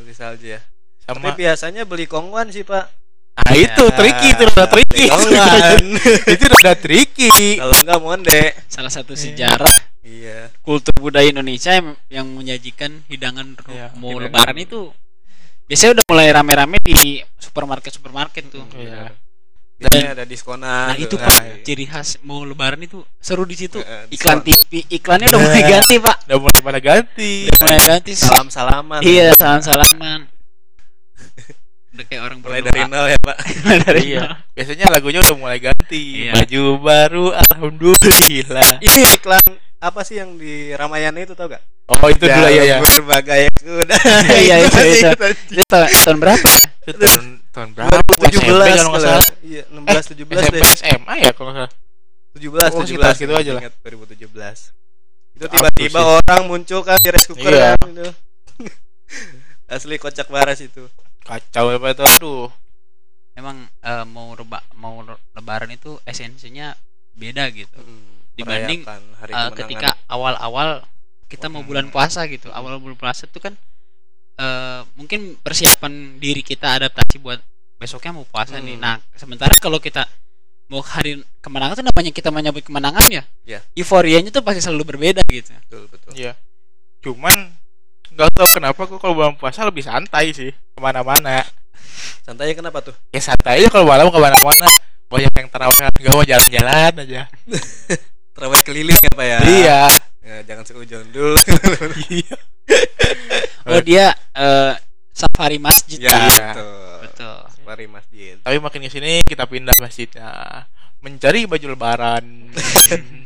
Di 0.04 0.14
salju 0.14 0.52
ya. 0.52 0.60
sama 1.02 1.32
Tapi 1.32 1.42
biasanya 1.42 1.84
beli 1.84 2.06
kongwan 2.06 2.52
sih, 2.52 2.62
Pak. 2.62 2.86
Ah 3.34 3.56
itu 3.56 3.82
Ya, 3.82 3.96
tricky 3.96 4.28
itu 4.30 4.44
udah 4.46 4.68
tricky. 4.68 5.06
itu 6.36 6.46
udah 6.46 6.76
tricky. 6.76 7.32
Kalau 7.58 7.74
enggak 7.74 8.00
monde. 8.00 8.40
salah 8.68 8.92
satu 8.92 9.16
sejarah 9.16 9.72
Iya. 10.02 10.50
kultur 10.62 10.98
budaya 10.98 11.30
Indonesia 11.30 11.72
yang, 11.72 11.94
yang 12.10 12.28
menyajikan 12.28 13.06
hidangan 13.06 13.54
Iya, 13.66 13.94
mau 13.96 14.12
hidangan. 14.12 14.24
lebaran 14.28 14.58
itu 14.58 14.90
biasanya 15.66 15.92
udah 15.96 16.06
mulai 16.06 16.28
rame-rame 16.30 16.78
di 16.80 16.98
supermarket 17.38 17.94
supermarket 17.94 18.50
tuh 18.50 18.66
Iya. 18.74 19.14
Biasanya 19.78 20.14
ada 20.14 20.26
diskonan. 20.26 20.94
nah 20.94 20.96
itu 20.96 21.10
tuh. 21.12 21.18
pak 21.18 21.38
Nah, 21.38 21.58
ciri 21.62 21.86
khas 21.86 22.22
mau 22.22 22.42
lebaran 22.42 22.78
itu 22.80 23.02
seru 23.18 23.46
di 23.46 23.54
situ 23.56 23.78
Eh, 23.78 24.14
iklan 24.14 24.42
diskon. 24.42 24.70
TV 24.70 24.86
iklannya 24.92 25.26
udah 25.28 25.40
mulai 25.40 25.64
ganti 25.64 25.96
pak 25.98 26.18
Udah 26.26 26.38
mulai 26.40 26.60
pada 26.62 26.80
ganti. 26.80 27.32
udah 27.46 27.58
mulai 27.60 27.80
ganti 27.84 28.12
Salam-salaman. 28.14 29.00
iya 29.02 29.34
salam 29.34 29.62
salaman 29.62 30.30
udah 31.92 32.06
kayak 32.08 32.22
orang 32.24 32.38
Mulai 32.40 32.62
dari 32.64 32.82
nol 32.88 33.06
ya, 33.06 33.20
Pak. 33.20 33.38
Dari 33.84 34.02
Iya. 34.08 34.24
nol. 34.24 34.32
Biasanya 34.56 34.86
lagunya 34.88 35.20
udah 35.20 35.36
mulai 35.36 35.60
ganti. 35.60 36.24
Iya. 36.24 36.32
Baju 36.34 36.62
baru 36.80 37.26
alhamdulillah. 37.36 38.80
Ini 38.80 39.02
iklan 39.12 39.44
apa 39.82 40.06
sih 40.06 40.16
yang 40.16 40.38
di 40.38 40.72
Ramayana 40.72 41.18
itu 41.20 41.34
tau 41.34 41.50
gak? 41.50 41.62
Oh 41.90 42.08
itu 42.08 42.22
dulu 42.24 42.48
ya 42.48 42.64
ya. 42.64 42.78
Berbagai 42.80 43.50
kuda. 43.58 43.98
Iya, 44.46 44.56
itu, 44.62 44.78
Masih 44.78 44.88
itu. 44.88 45.00
ingat 45.02 45.20
aja. 45.20 45.36
itu 45.52 45.64
tahun, 45.66 45.88
tahun 45.92 46.18
berapa 46.22 46.48
ya 46.48 46.62
Itu 46.82 46.98
tahun 47.02 47.26
tahun 47.52 47.70
berapa? 47.74 47.98
2017 48.22 48.32
SMP 48.32 48.70
kalau 48.72 48.90
nggak 48.94 49.04
salah. 49.04 49.28
Iya, 49.42 49.62
16 49.68 50.14
17 50.14 50.40
SMP 50.40 50.56
deh. 50.56 50.72
SMA 50.78 51.14
ya 51.20 51.32
kalau 51.34 51.50
nggak 51.50 51.58
salah. 51.60 51.72
17 52.32 52.48
Oh, 52.72 52.80
17 52.80 52.88
sekitar 52.88 53.12
segitu 53.12 53.34
aja 53.36 53.52
lah. 53.52 53.62
Ingat 53.62 53.74
2017. 53.82 54.72
Itu 55.36 55.46
tiba-tiba 55.50 56.00
orang 56.16 56.42
muncul 56.46 56.80
kan 56.80 56.96
di 56.96 57.10
rice 57.10 57.28
cooker 57.28 57.50
Iya. 57.50 57.74
kan 57.76 57.90
itu. 57.90 58.08
Asli 59.74 59.96
kocak 59.98 60.28
baras 60.28 60.60
itu. 60.60 60.86
Kacau 61.22 61.66
apa 61.70 61.88
itu 61.90 62.04
aduh. 62.06 62.48
emang 63.32 63.58
eh, 63.80 64.06
mau 64.06 64.32
reba, 64.32 64.60
mau 64.76 65.02
le- 65.02 65.22
lebaran 65.34 65.72
itu 65.72 65.96
esensinya 66.04 66.76
beda 67.14 67.48
gitu 67.50 67.80
Dibanding, 68.34 68.82
hari 69.16 69.32
Eh, 69.32 69.36
kemenangan. 69.36 69.58
ketika 69.58 69.90
awal-awal 70.08 70.70
kita 71.26 71.48
mau 71.48 71.62
bulan 71.62 71.88
puasa 71.88 72.28
gitu 72.28 72.50
awal 72.50 72.76
bulan 72.78 72.96
puasa 72.96 73.24
itu 73.24 73.38
kan 73.38 73.54
eh, 74.34 74.82
mungkin 74.96 75.38
persiapan 75.38 76.18
diri 76.18 76.42
kita 76.42 76.76
adaptasi 76.76 77.18
buat 77.18 77.40
besoknya 77.78 78.12
mau 78.14 78.26
puasa 78.26 78.58
nih 78.58 78.76
Hmm. 78.76 78.84
nah 78.84 78.96
sementara 79.14 79.54
kalau 79.56 79.78
kita 79.78 80.06
mau 80.68 80.80
hari 80.80 81.20
kemenangan 81.40 81.76
tuh 81.76 81.86
namanya 81.86 82.10
kita 82.10 82.30
menyambut 82.30 82.62
kemenangan 82.62 83.04
ya 83.08 83.24
Iya. 83.44 83.60
euforianya 83.76 84.30
tuh 84.30 84.40
pasti 84.40 84.60
selalu 84.60 84.96
berbeda 84.96 85.22
gitu 85.26 85.52
betul 85.52 85.84
betul. 85.88 86.12
Iya. 86.16 86.34
Cuman 87.02 87.52
nggak 88.12 88.30
tahu 88.32 88.48
kenapa 88.52 88.82
kok 88.86 88.98
kalau 88.98 89.14
bulan 89.14 89.36
puasa 89.36 89.64
lebih 89.64 89.84
santai 89.84 90.32
sih 90.32 90.52
ke 90.52 90.80
mana-mana. 90.80 91.44
Santainya 92.26 92.56
kenapa 92.56 92.80
tuh? 92.82 92.96
Ya 93.10 93.20
santai 93.20 93.60
aja 93.60 93.68
kalau 93.68 93.84
malam 93.86 94.08
ke 94.08 94.18
mana-mana. 94.18 94.68
Banyak 95.08 95.32
yang 95.34 95.48
terawih 95.48 95.76
nggak 95.92 96.14
mau 96.14 96.24
jalan-jalan 96.24 96.92
aja. 97.04 97.22
Terawih 98.42 98.64
keliling 98.66 98.98
ya, 98.98 99.12
Pak 99.14 99.22
ya? 99.22 99.40
Iya. 99.46 99.82
Ya, 100.26 100.36
jangan 100.50 100.66
seujon 100.66 101.06
dulu. 101.14 101.38
Iya. 102.10 102.38
oh 103.70 103.82
dia 103.86 104.18
eh, 104.34 104.74
safari 105.14 105.62
masjid 105.62 106.02
ya, 106.02 106.10
Iya. 106.10 106.50
betul. 106.58 106.98
betul 107.06 107.38
Mari 107.62 107.86
masjid. 107.86 108.34
Tapi 108.42 108.58
makin 108.58 108.82
ke 108.82 108.90
sini 108.90 109.22
kita 109.22 109.46
pindah 109.46 109.78
masjidnya 109.78 110.66
mencari 111.06 111.46
baju 111.46 111.66
lebaran. 111.70 112.26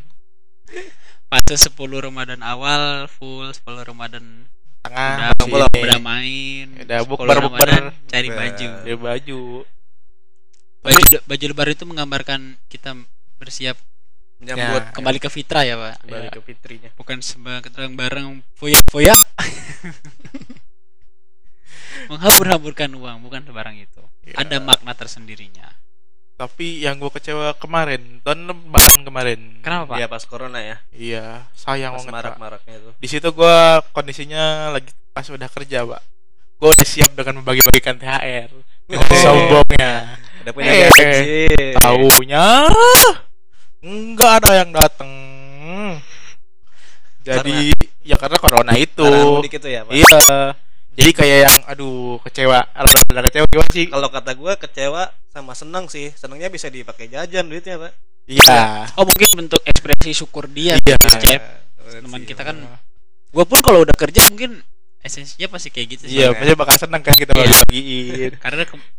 fase 1.32 1.56
10 1.56 1.80
Ramadan 1.80 2.44
awal 2.44 3.08
full 3.08 3.56
10 3.56 3.64
Ramadan 3.88 4.52
Tengah 4.84 5.32
udah, 5.42 5.66
udah, 5.66 5.70
udah 5.72 6.00
main 6.04 6.76
Udah 6.84 7.00
10 7.02 7.10
bukber, 7.10 7.40
bukber. 7.40 7.68
Ramadan 7.72 7.84
cari 8.06 8.30
baju 8.30 8.68
Cari 8.84 8.96
baju. 9.00 9.42
baju 10.84 11.16
baju 11.24 11.46
lebaran 11.50 11.74
itu 11.74 11.86
menggambarkan 11.88 12.42
kita 12.68 12.94
bersiap 13.40 13.80
Menyambut 14.36 14.82
Ya. 14.82 14.92
kembali 14.92 15.18
ke 15.18 15.28
fitrah 15.28 15.62
ya 15.62 15.76
pak 15.76 15.94
kembali 16.04 16.26
Ya. 16.28 16.32
ke 16.32 16.40
fitrinya. 16.42 16.90
bukan 16.94 17.18
sebarang 17.20 17.92
barang 17.94 18.26
foya 18.54 18.78
foya 18.86 19.14
menghambur-hamburkan 22.06 22.90
uang 22.92 23.18
bukan 23.22 23.42
sebarang 23.44 23.76
itu 23.78 24.02
Ya. 24.26 24.42
ada 24.42 24.58
makna 24.60 24.92
tersendirinya 24.92 25.70
Tapi 26.36 26.84
yang 26.84 27.00
gue 27.00 27.08
kecewa 27.08 27.56
kemarin, 27.56 28.20
tahun 28.20 28.44
lebaran 28.44 29.00
kemarin. 29.04 29.40
kenapa 29.64 29.88
pak 29.88 29.96
Iya, 29.96 30.08
pas 30.12 30.24
corona 30.28 30.60
ya. 30.60 30.76
Iya, 30.92 31.48
sayang 31.56 31.96
Pas 31.96 32.04
banget. 32.04 32.36
Marak-maraknya 32.36 32.76
tuh. 32.84 32.92
Di 33.00 33.08
situ 33.08 33.32
gue 33.32 33.56
kondisinya 33.96 34.68
lagi 34.68 34.92
pas 35.16 35.24
udah 35.24 35.48
kerja, 35.48 35.88
Pak. 35.88 36.02
Gue 36.60 36.76
udah 36.76 36.84
siap 36.84 37.16
dengan 37.16 37.40
membagi-bagikan 37.40 37.96
THR. 37.96 38.52
Oh. 38.92 39.00
Sombongnya. 39.16 40.20
Udah 40.44 40.52
punya 40.52 40.68
Eh, 40.70 40.92
gaji. 40.92 41.48
Taunya 41.80 42.46
nggak 43.86 44.32
ada 44.42 44.52
yang 44.58 44.70
dateng. 44.72 45.12
Jadi 47.22 47.74
ya 48.02 48.16
karena 48.18 48.38
corona 48.38 48.74
itu. 48.74 49.10
Itu 49.42 49.68
ya, 49.68 49.82
Pak. 49.82 49.94
Iya. 49.94 50.20
Jadi 50.96 51.12
kayak 51.12 51.40
yang 51.44 51.58
aduh 51.68 52.18
kecewa. 52.22 52.66
Ada 52.72 52.88
kecewa 53.28 53.46
gimana 53.46 53.70
sih? 53.70 53.86
Kalau 53.86 54.08
kata 54.08 54.32
gua 54.34 54.54
kecewa 54.56 55.04
sama 55.30 55.54
senang 55.54 55.86
sih. 55.86 56.14
Senangnya 56.14 56.48
bisa 56.48 56.70
dipakai 56.70 57.10
jajan 57.10 57.46
duitnya, 57.46 57.78
Pak. 57.78 57.94
Iya. 58.26 58.90
oh 58.98 59.06
mungkin 59.06 59.30
bentuk 59.38 59.62
ekspresi 59.62 60.10
syukur 60.18 60.50
dia 60.50 60.82
Iya. 60.82 60.98
Iya, 60.98 61.38
teman 62.02 62.26
sih. 62.26 62.34
kita 62.34 62.42
kan 62.42 62.58
gua 63.30 63.46
pun 63.46 63.62
kalau 63.62 63.86
udah 63.86 63.94
kerja 63.94 64.18
mungkin 64.26 64.66
esensinya 64.98 65.46
pasti 65.46 65.70
kayak 65.70 65.88
gitu 65.94 66.04
sih 66.10 66.18
Iya, 66.18 66.34
pasti 66.34 66.58
bakal 66.58 66.74
seneng 66.74 67.06
kan 67.06 67.14
kita 67.14 67.38
Iya. 67.38 67.46
bagi-bagiin. 67.46 68.32
karena 68.42 68.66
ke- 68.66 68.90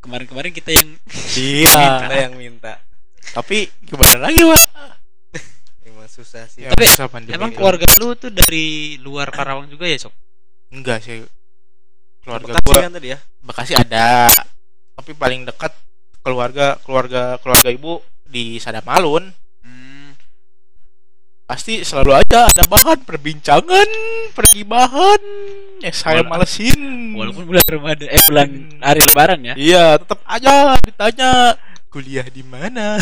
kemarin-kemarin 0.00 0.52
kita 0.56 0.72
yang 0.72 0.96
Iya. 1.36 1.76
Kita 2.08 2.16
yang 2.18 2.34
minta. 2.40 2.80
Tapi 3.30 3.58
gimana 3.80 4.26
lagi, 4.26 4.42
Pak? 4.42 4.62
Emang 5.86 6.06
susah 6.06 6.44
sih. 6.46 6.66
Ya, 6.66 6.74
Tapi 6.74 6.84
susah 6.86 7.06
pandemi 7.06 7.34
emang 7.34 7.50
keluarga 7.50 7.86
lu 7.96 8.14
tuh 8.14 8.28
dari 8.28 8.98
luar 8.98 9.30
Karawang 9.30 9.66
juga 9.66 9.86
ya 9.86 9.96
sok 9.96 10.14
enggak 10.70 10.98
sih. 11.02 11.22
Keluarga 12.20 12.52
Bekasi 12.54 12.66
gua 12.66 12.80
kan 12.84 12.92
tadi 12.92 13.08
ya. 13.10 13.18
Bekasi 13.40 13.72
ada. 13.74 14.28
Tapi 14.94 15.10
paling 15.14 15.42
dekat 15.42 15.72
keluarga 16.20 16.76
keluarga 16.80 17.40
keluarga 17.40 17.68
ibu 17.68 17.98
di 18.22 18.60
Sadamalun. 18.60 19.32
hmm, 19.64 20.08
Pasti 21.42 21.82
selalu 21.82 22.14
aja 22.14 22.46
ada 22.46 22.62
bahan 22.62 23.02
perbincangan, 23.02 23.88
pergibahan. 24.30 25.18
Ya 25.80 25.90
saya 25.90 26.20
Wala- 26.22 26.38
malesin. 26.38 27.16
walaupun 27.16 27.48
bulan 27.48 27.64
Ramadan 27.66 28.06
eh 28.06 28.22
bulan 28.28 28.48
hari 28.78 29.00
lebaran 29.02 29.40
ya 29.42 29.54
Iya, 29.56 29.84
tetap 29.98 30.20
aja 30.22 30.76
ditanya 30.78 31.56
kuliah 31.90 32.24
di 32.24 32.42
mana. 32.42 32.96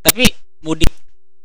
tapi 0.00 0.28
mudik 0.60 0.92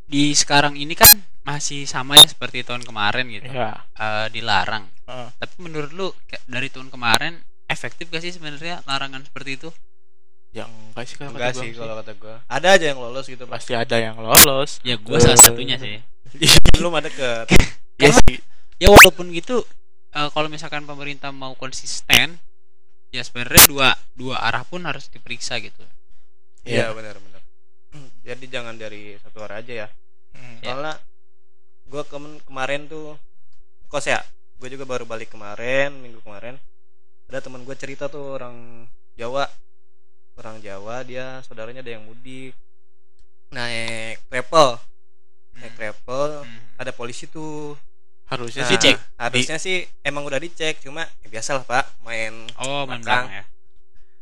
di 0.06 0.34
sekarang 0.34 0.75
ini 0.75 0.92
kan 0.94 1.08
masih 1.42 1.86
sama 1.86 2.13
ya 2.13 2.28
seperti 2.28 2.62
tahun 2.62 2.84
kemarin 2.84 3.25
gitu 3.30 3.48
Iya. 3.48 3.88
Eh, 3.89 4.28
dilarang 4.30 4.86
Heeh. 5.06 5.30
tapi 5.34 5.56
menurut 5.60 5.92
lu 5.92 6.08
kayak 6.28 6.44
dari 6.46 6.68
tahun 6.68 6.89
kemarin 6.89 7.39
efektif 7.66 8.10
gak 8.10 8.20
sih 8.20 8.30
sebenarnya 8.30 8.84
larangan 8.84 9.24
seperti 9.24 9.56
itu 9.56 9.70
Yang 10.50 10.70
enggak 10.74 11.06
sih 11.06 11.16
kalau 11.16 11.30
Enggak 11.32 11.46
kata 11.48 11.62
sih 11.62 11.70
gua 11.70 11.80
kalau 11.80 11.96
kata 11.96 12.13
gua. 12.16 12.36
Ada 12.48 12.68
aja 12.74 12.86
yang 12.88 13.00
lolos 13.00 13.25
gitu, 13.28 13.46
pasti 13.46 13.72
ada 13.72 13.96
yang 13.96 14.18
lolos. 14.18 14.82
ya 14.82 14.98
gue 14.98 15.13
Eh. 15.13 15.22
salah 15.22 15.38
satunya 15.39 15.78
sih 15.78 16.01
Belum 16.74 16.89
ada 16.92 17.08
Karena- 17.08 18.18
sih. 18.20 18.38
ya 18.75 18.89
walaupun 18.89 19.30
gitu 19.30 19.62
eh, 20.10 20.30
kalau 20.30 20.48
misalkan 20.48 20.84
pemerintah 20.84 21.30
mau 21.30 21.54
konsisten 21.54 22.42
ya 23.10 23.22
sebenarnya 23.25 23.66
dua 23.66 23.89
dua 24.13 24.36
arah 24.42 24.62
pun 24.66 24.86
harus 24.86 25.10
diperiksa 25.10 25.58
gitu 25.62 25.82
Iya, 26.68 26.92
benar 26.94 27.18
benar. 27.18 27.42
Jadi 28.28 28.46
jangan 28.51 28.75
dari 28.78 29.16
satu 29.24 29.42
arah 29.42 29.63
aja 29.63 29.74
ya. 29.74 29.88
Hmm. 30.36 30.60
Ya. 30.62 30.75
Soalnya 30.75 30.96
gua 31.89 32.04
kemen 32.06 32.38
kemarin 32.46 32.86
tuh 32.86 33.18
kos 33.89 34.06
ya. 34.06 34.22
Gue 34.60 34.68
juga 34.68 34.84
baru 34.84 35.08
balik 35.08 35.32
kemarin, 35.32 35.96
minggu 36.04 36.20
kemarin. 36.20 36.60
Ada 37.32 37.48
teman 37.48 37.63
gue 37.63 37.74
cerita 37.80 38.12
tuh 38.12 38.36
orang 38.36 38.86
Jawa. 39.16 39.48
Orang 40.36 40.60
Jawa 40.60 41.00
dia 41.08 41.39
saudaranya 41.48 41.80
ada 41.80 41.96
yang 41.96 42.04
mudik. 42.04 42.51
Naik 43.56 44.20
travel, 44.30 44.78
naik 45.58 45.74
travel, 45.80 46.44
Hmm. 46.44 46.60
ada 46.75 46.92
polisi 46.92 47.25
tuh. 47.25 47.74
Harusnya 48.30 48.62
Nah, 48.64 48.70
sih 48.70 48.78
dicek. 48.78 48.96
Harusnya 49.18 49.58
sih 49.58 49.76
emang 50.06 50.24
udah 50.24 50.38
dicek, 50.38 50.78
cuma 50.86 51.02
ya 51.22 51.28
biasalah 51.28 51.66
Pak, 51.66 51.86
main 52.06 52.46
oh 52.62 52.86
main 52.86 53.02
belakang. 53.02 53.26
belakang 53.26 53.28
ya 53.34 53.44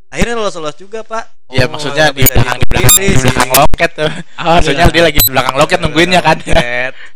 akhirnya 0.08 0.40
lolos-lolos 0.40 0.80
juga 0.80 1.04
Pak. 1.04 1.52
Ya 1.52 1.68
Oh, 1.68 1.76
maksudnya 1.76 2.16
di 2.16 2.24
bisa 2.24 2.32
belakang 2.32 2.60
di 2.64 2.66
belakang 2.72 2.96
di 2.96 3.08
belakang 3.20 3.50
sih. 3.52 3.60
loket 3.60 3.92
tuh. 3.92 4.08
oh, 4.40 4.56
Maksudnya 4.56 4.86
dia 4.88 5.04
lagi 5.04 5.20
di 5.20 5.28
belakang 5.28 5.56
loket 5.60 5.80
nungguinnya 5.84 6.22
kan. 6.24 6.38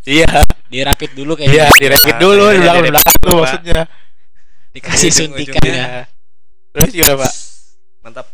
Iya, 0.04 0.28
dirapit 0.68 1.12
dulu 1.16 1.40
iya 1.40 1.72
kayaknya 1.72 1.80
direpit 1.80 2.16
Nah, 2.16 2.20
dulu 2.20 2.46
di 2.52 2.60
iya, 2.60 2.60
belakang 2.60 2.84
direpit 2.84 2.92
belakang 2.92 3.16
dulu, 3.24 3.32
tuh 3.32 3.36
maksudnya. 3.40 3.82
dikasih 4.72 5.10
Ujung-ujungnya 5.12 5.56
suntikan 5.56 5.64
ya 5.64 5.72
Iya. 5.72 6.02
Terus 6.72 6.90
gimana, 6.92 7.16
Pak? 7.24 7.34
mantap 8.04 8.26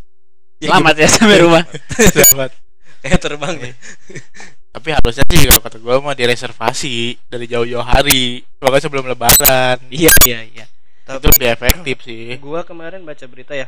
Selamat 0.58 0.96
ya 0.98 1.08
sampai 1.10 1.38
rumah. 1.38 1.64
Selamat. 1.94 2.52
kayak 2.98 3.20
terbang 3.22 3.56
ya 3.62 3.74
Tapi 4.78 4.94
harusnya 4.94 5.26
sih 5.26 5.50
kalau 5.50 5.62
kata 5.66 5.78
gue 5.82 5.96
mah 6.06 6.14
direservasi 6.14 6.96
dari 7.26 7.50
jauh-jauh 7.50 7.82
hari, 7.82 8.46
pokoknya 8.62 8.84
sebelum 8.86 9.10
lebaran. 9.10 9.82
Iya 9.90 10.14
iya 10.22 10.40
iya. 10.46 10.66
Itu 11.02 11.18
tapi 11.18 11.34
lebih 11.34 11.50
efektif 11.50 11.98
sih. 12.06 12.38
gua 12.46 12.62
kemarin 12.62 13.02
baca 13.02 13.26
berita 13.26 13.58
ya 13.58 13.66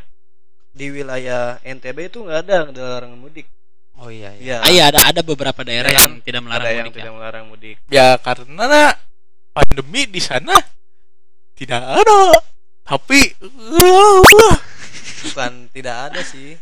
di 0.69 0.85
wilayah 0.93 1.57
NTB 1.65 2.13
itu 2.13 2.21
nggak 2.21 2.39
ada 2.45 2.69
ada 2.69 2.81
larangan 2.93 3.17
mudik 3.17 3.49
Oh 3.99 4.07
iya 4.13 4.31
Iya. 4.37 4.61
Ah, 4.61 4.69
iya 4.69 4.83
ada 4.93 5.01
ada 5.01 5.21
beberapa 5.25 5.65
daerah 5.65 5.89
kan? 5.91 5.97
yang 5.97 6.13
tidak 6.21 6.45
melarang 6.45 6.61
ada 6.61 6.71
yang 6.71 6.85
mudik 6.85 6.93
ya. 6.93 6.99
tidak 7.01 7.13
melarang 7.17 7.45
mudik 7.49 7.77
Ya 7.89 8.07
karena 8.21 8.93
pandemi 9.51 10.01
di 10.07 10.21
sana 10.21 10.55
tidak 11.57 11.81
ada. 11.83 12.21
Tapi 12.85 13.19
bukan 15.25 15.51
tidak 15.73 15.95
ada 16.13 16.21
sih 16.23 16.55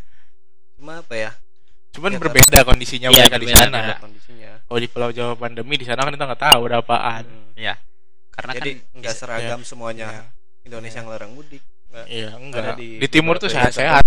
cuma 0.77 1.01
apa 1.01 1.13
ya 1.13 1.31
cuman 1.97 2.11
Ya, 2.11 2.19
berbeda 2.19 2.59
kondisinya 2.63 3.09
Iya, 3.09 3.25
mereka 3.25 3.37
di 3.37 3.47
sana. 3.49 3.97
kondisinya 3.97 4.51
Oh 4.67 4.77
di 4.77 4.85
Pulau 4.85 5.09
Jawa 5.09 5.33
pandemi 5.33 5.75
di 5.75 5.83
sana 5.83 5.99
kan 5.99 6.11
kita 6.11 6.25
nggak 6.25 6.43
tahu 6.43 6.61
ada 6.65 6.77
apaan. 6.77 7.23
Hmm. 7.23 7.51
Iya. 7.53 7.73
Karena 8.29 8.51
jadi 8.53 8.71
kan 8.75 9.01
nggak 9.01 9.15
seragam 9.15 9.59
semuanya 9.61 10.07
Iya. 10.07 10.23
Indonesia 10.63 10.93
Iya. 10.93 11.03
ngelarang 11.03 11.31
mudik 11.33 11.63
Nggak. 11.87 12.05
Iya 12.05 12.29
enggak. 12.35 12.75
Di, 12.75 12.89
di 12.99 13.07
timur 13.07 13.35
tuh 13.37 13.47
sehat-sehat. 13.47 14.03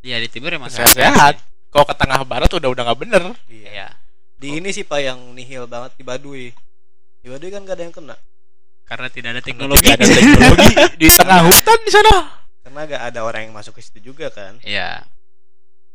Iya 0.00 0.16
di 0.16 0.28
timur 0.28 0.48
emang 0.48 0.70
Sehat-sehat. 0.70 1.42
Kalau 1.68 1.84
ke 1.84 1.94
tengah 1.94 2.22
barat 2.22 2.48
udah 2.48 2.70
udah 2.70 2.82
nggak 2.84 2.98
bener. 2.98 3.22
iya 3.46 3.68
Iya. 3.68 3.88
di 4.36 4.48
ini 4.54 4.68
sih 4.68 4.82
pak 4.82 5.00
yang 5.00 5.18
nihil 5.32 5.64
banget 5.64 5.92
di 5.94 6.02
Baduy 6.02 6.52
di 7.18 7.26
Baduy 7.26 7.48
kan 7.48 7.64
gak 7.64 7.74
ada 7.74 7.84
yang 7.84 7.90
kena 7.90 8.16
Karena 8.84 9.08
tidak 9.08 9.28
ada 9.32 9.40
Teknologi 9.40 9.82
teknologi. 9.82 9.90
ada 9.90 10.04
teknologi 10.06 10.72
di 11.00 11.08
tengah 11.10 11.40
hutan 11.42 11.78
di 11.80 11.90
sana. 11.90 12.14
karena 12.60 12.80
gak 12.86 13.02
ada 13.06 13.20
orang 13.22 13.40
yang 13.42 13.54
masuk 13.54 13.72
ke 13.72 13.80
situ 13.80 13.98
juga 14.06 14.28
kan 14.28 14.60
Iya. 14.60 15.02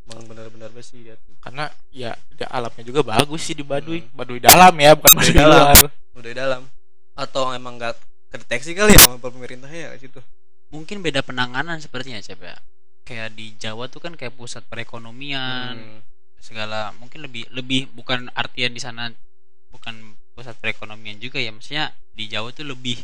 Emang 0.02 0.26
benar-benar 0.26 0.70
bersih 0.74 0.98
dia 1.02 1.14
tuh 1.14 1.32
Karena 1.38 1.70
ya 1.94 2.12
di 2.30 2.42
alamnya 2.46 2.82
juga 2.82 3.00
bagus 3.06 3.40
sih 3.42 3.54
di 3.54 3.62
Baduy. 3.62 4.02
Hmm. 4.02 4.14
Baduy 4.14 4.38
dalam 4.42 4.74
ya, 4.74 4.92
bukan 4.98 5.12
Baduy 5.14 5.30
Baduy 5.30 5.42
dalam. 5.42 5.62
luar. 5.62 5.78
udah 6.12 6.32
dalam 6.34 6.62
atau 7.12 7.44
emang 7.52 7.76
gak 7.76 7.94
kedeteksi 8.32 8.72
kali 8.72 8.96
ya 8.96 9.00
sama 9.04 9.20
pemerintahnya 9.20 9.92
di 9.96 10.08
situ 10.08 10.20
Mungkin 10.72 11.04
beda 11.04 11.20
penanganan 11.20 11.76
sepertinya 11.84 12.16
Cep 12.18 12.40
ya. 12.40 12.56
Kayak 13.04 13.36
di 13.36 13.52
Jawa 13.60 13.92
tuh 13.92 14.00
kan 14.00 14.16
kayak 14.16 14.32
pusat 14.32 14.64
perekonomian, 14.70 15.76
Hmm. 15.76 16.00
segala 16.40 16.90
mungkin 16.96 17.22
lebih 17.22 17.44
lebih 17.52 17.92
bukan 17.92 18.26
artian 18.32 18.72
di 18.72 18.80
sana 18.80 19.12
bukan 19.70 19.94
pusat 20.32 20.56
perekonomian 20.58 21.20
juga 21.20 21.38
ya 21.38 21.52
maksudnya 21.52 21.92
di 22.16 22.26
Jawa 22.26 22.50
tuh 22.50 22.66
lebih 22.66 22.98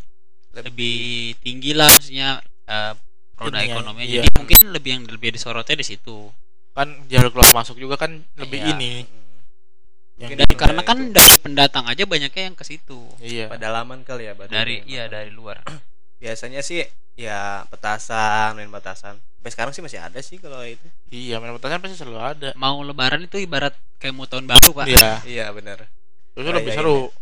lebih 0.57 1.37
tinggi 1.45 1.71
lah 1.76 1.87
maksudnya 1.87 2.40
eh, 2.67 2.93
roda 3.38 3.61
ekonominya 3.62 4.09
iya. 4.09 4.17
jadi 4.25 4.28
mungkin 4.35 4.59
lebih 4.75 4.90
yang 4.90 5.05
lebih 5.07 5.31
disorotnya 5.37 5.76
di 5.78 5.87
situ 5.87 6.33
Kan 6.78 6.88
jalur 7.06 7.35
keluar 7.35 7.50
masuk 7.52 7.75
juga 7.75 7.99
kan 7.99 8.23
lebih 8.38 8.62
Iya. 8.62 8.70
ini. 8.73 8.94
Yang 10.16 10.30
itu 10.37 10.54
karena 10.54 10.78
dari 10.78 10.88
kan 10.88 10.99
itu. 11.00 11.11
dari 11.12 11.37
pendatang 11.37 11.85
aja 11.85 12.02
banyaknya 12.04 12.42
yang 12.44 12.54
ke 12.54 12.62
situ 12.62 13.06
Iya. 13.18 13.47
pedalaman 13.49 14.02
kali 14.02 14.26
ya 14.26 14.35
Baduy 14.35 14.50
dari 14.52 14.76
iya 14.85 15.06
dari 15.06 15.30
luar 15.30 15.62
biasanya 16.18 16.58
sih 16.58 16.82
ya 17.14 17.62
petasan 17.68 18.54
main 18.54 18.66
petasan 18.68 19.14
sampai 19.14 19.50
sekarang 19.54 19.70
sih 19.70 19.78
masih 19.78 19.99
ada 19.99 20.18
sih 20.18 20.35
kalau 20.37 20.58
itu 20.61 20.82
Iya, 21.08 21.38
main 21.38 21.54
petasan 21.54 21.78
pasti 21.78 21.94
selalu 21.97 22.18
ada. 22.18 22.49
mau 22.54 22.78
lebaran 22.80 23.23
itu 23.23 23.38
ibarat 23.38 23.70
kayak 23.99 24.11
mau 24.11 24.26
tahun 24.26 24.47
baru 24.49 24.70
pak 24.73 24.87
Iya. 24.88 25.11
iya 25.25 25.47
benar 25.50 25.87
Terus 26.35 26.47
lebih 26.52 26.73
seru. 26.73 27.14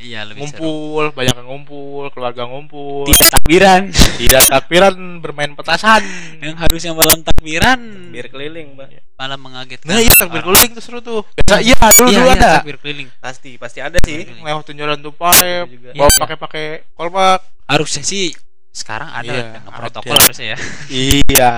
Iya 0.00 0.24
lebih 0.24 0.42
seru 0.44 0.64
Ngumpul, 0.64 1.04
banyak 1.12 1.34
yang 1.34 1.46
ngumpul, 1.46 2.04
keluarga 2.10 2.42
ngumpul. 2.44 3.04
tidak 3.06 3.28
takbiran 3.30 3.82
Tidak 4.16 4.42
takbiran 4.46 4.94
bermain 5.18 5.52
petasan. 5.52 6.02
yang 6.38 6.56
harusnya 6.56 6.90
malam 6.90 7.20
takbiran 7.20 7.78
biar 8.08 8.26
keliling 8.26 8.74
mbak 8.74 8.88
malah 9.14 9.36
mengagetkan 9.36 9.84
Nah, 9.86 10.00
iya 10.00 10.12
takbir 10.14 10.40
orang. 10.40 10.46
keliling 10.50 10.72
tuh 10.72 10.82
seru 10.82 10.98
tuh. 11.00 11.20
Biasa 11.36 11.60
iya, 11.60 11.76
dulu 11.92 12.08
iya, 12.08 12.16
dulu 12.16 12.26
iya, 12.26 12.34
ada. 12.34 12.50
takbir 12.58 12.76
keliling 12.78 13.08
pasti 13.18 13.50
pasti 13.54 13.78
ada 13.78 14.00
sih 14.00 14.24
jalan 14.72 14.98
tupai, 14.98 15.68
Itu 15.68 15.76
juga. 15.76 15.90
bawa 15.92 16.08
Iya. 16.08 16.18
pakai-pakai 16.18 16.66
kolbak. 16.92 17.40
harusnya 17.66 18.02
sih 18.02 18.32
sekarang 18.70 19.10
ada 19.10 19.28
Iya, 19.28 19.42
dengan 19.52 19.62
protokol 19.68 20.10
ada. 20.10 20.24
harusnya 20.24 20.46
ya 20.52 20.58
Iya. 20.88 21.52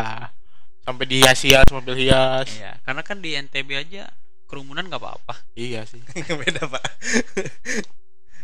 Sampai 0.82 1.04
dihias-hias 1.06 1.68
mobil 1.70 1.94
hias. 2.00 2.50
iya 2.52 2.74
karena 2.82 3.00
kan 3.00 3.16
di 3.16 3.32
NTB 3.32 3.68
aja 3.78 4.10
kerumunan 4.44 4.82
nggak 4.82 4.98
apa-apa 4.98 5.46
Iya 5.54 5.86
sih. 5.86 6.02
beda 6.42 6.66
pak 6.66 6.82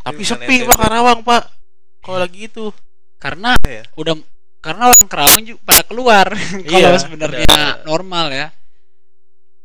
Tapi 0.03 0.23
bukan 0.23 0.31
sepi 0.39 0.55
NTB. 0.63 0.69
Pak 0.69 0.79
Karawang, 0.79 1.21
Pak. 1.27 1.43
Kalau 2.01 2.19
lagi 2.19 2.41
itu. 2.47 2.67
karena 3.19 3.51
Iya. 3.67 3.83
udah 3.99 4.15
karena 4.63 4.95
orang 4.95 5.07
Karawang 5.11 5.43
juga 5.43 5.59
pada 5.67 5.83
keluar 5.83 6.27
kalau 6.71 6.95
Iya, 6.95 7.03
sebenarnya 7.03 7.83
normal 7.83 8.31
ya 8.31 8.47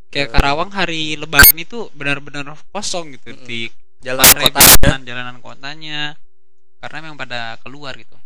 kayak 0.10 0.34
Karawang 0.34 0.74
hari 0.74 1.14
Lebaran 1.14 1.54
itu 1.54 1.86
benar-benar 1.94 2.50
kosong 2.74 3.14
gitu 3.14 3.30
Mm-mm. 3.30 3.46
di 3.46 3.70
jalan 4.02 4.26
kota 4.26 4.58
jalanan 4.82 5.02
jalanan 5.06 5.38
kotanya 5.38 6.18
karena 6.82 6.98
memang 7.06 7.18
pada 7.22 7.62
keluar 7.62 7.94
gitu 7.94 8.18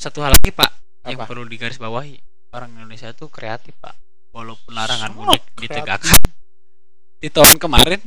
satu 0.00 0.24
hal 0.24 0.32
lagi 0.32 0.48
pak 0.48 0.72
yang 1.04 1.20
Apa? 1.20 1.28
perlu 1.28 1.44
digarisbawahi 1.44 2.16
orang 2.56 2.72
Indonesia 2.72 3.12
tuh 3.12 3.28
kreatif 3.28 3.76
pak 3.84 3.92
walaupun 4.32 4.72
larangan 4.72 5.12
mudik 5.12 5.44
ditegakkan 5.60 6.16
di 7.18 7.28
tahun 7.28 7.60
kemarin 7.60 8.00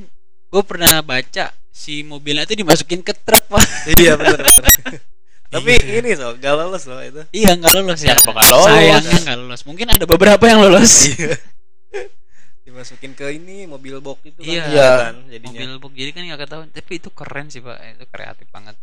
gue 0.49 0.63
pernah 0.65 1.05
baca 1.05 1.53
si 1.71 2.03
mobilnya 2.03 2.43
itu 2.43 2.53
dimasukin 2.53 3.01
ke 3.01 3.15
truk 3.15 3.47
pak. 3.47 3.65
Iya 3.95 4.13
benar 4.15 4.39
benar 4.43 4.75
tapi 5.51 5.75
Iya. 5.75 5.99
ini 5.99 6.09
so 6.15 6.31
gak 6.35 6.53
lolos 6.55 6.83
loh 6.85 7.03
itu. 7.03 7.21
Iya 7.31 7.55
nggak 7.55 7.73
lolos 7.75 7.99
ya. 7.99 8.11
Ya, 8.11 8.23
bakal 8.23 8.43
lolos. 8.45 8.67
sayangnya 8.67 9.17
nggak 9.19 9.37
lolos. 9.37 9.61
Mungkin 9.65 9.87
ada 9.89 10.05
beberapa 10.05 10.43
yang 10.45 10.59
lolos. 10.63 11.11
Iya. 11.11 11.35
dimasukin 12.61 13.11
ke 13.11 13.35
ini 13.35 13.67
mobil 13.67 13.99
box 13.99 14.23
itu 14.23 14.39
kan 14.39 14.47
Iya. 14.47 14.63
Iya 14.69 14.89
kan 15.01 15.15
jadinya. 15.27 15.59
Mobil 15.59 15.79
box 15.79 15.91
jadi 15.93 16.11
kan 16.11 16.21
nggak 16.23 16.41
ketahuan. 16.41 16.67
Tapi 16.71 16.91
itu 16.93 17.09
keren 17.11 17.45
sih 17.47 17.59
pak. 17.59 17.77
Itu 17.95 18.05
kreatif 18.07 18.47
banget. 18.47 18.75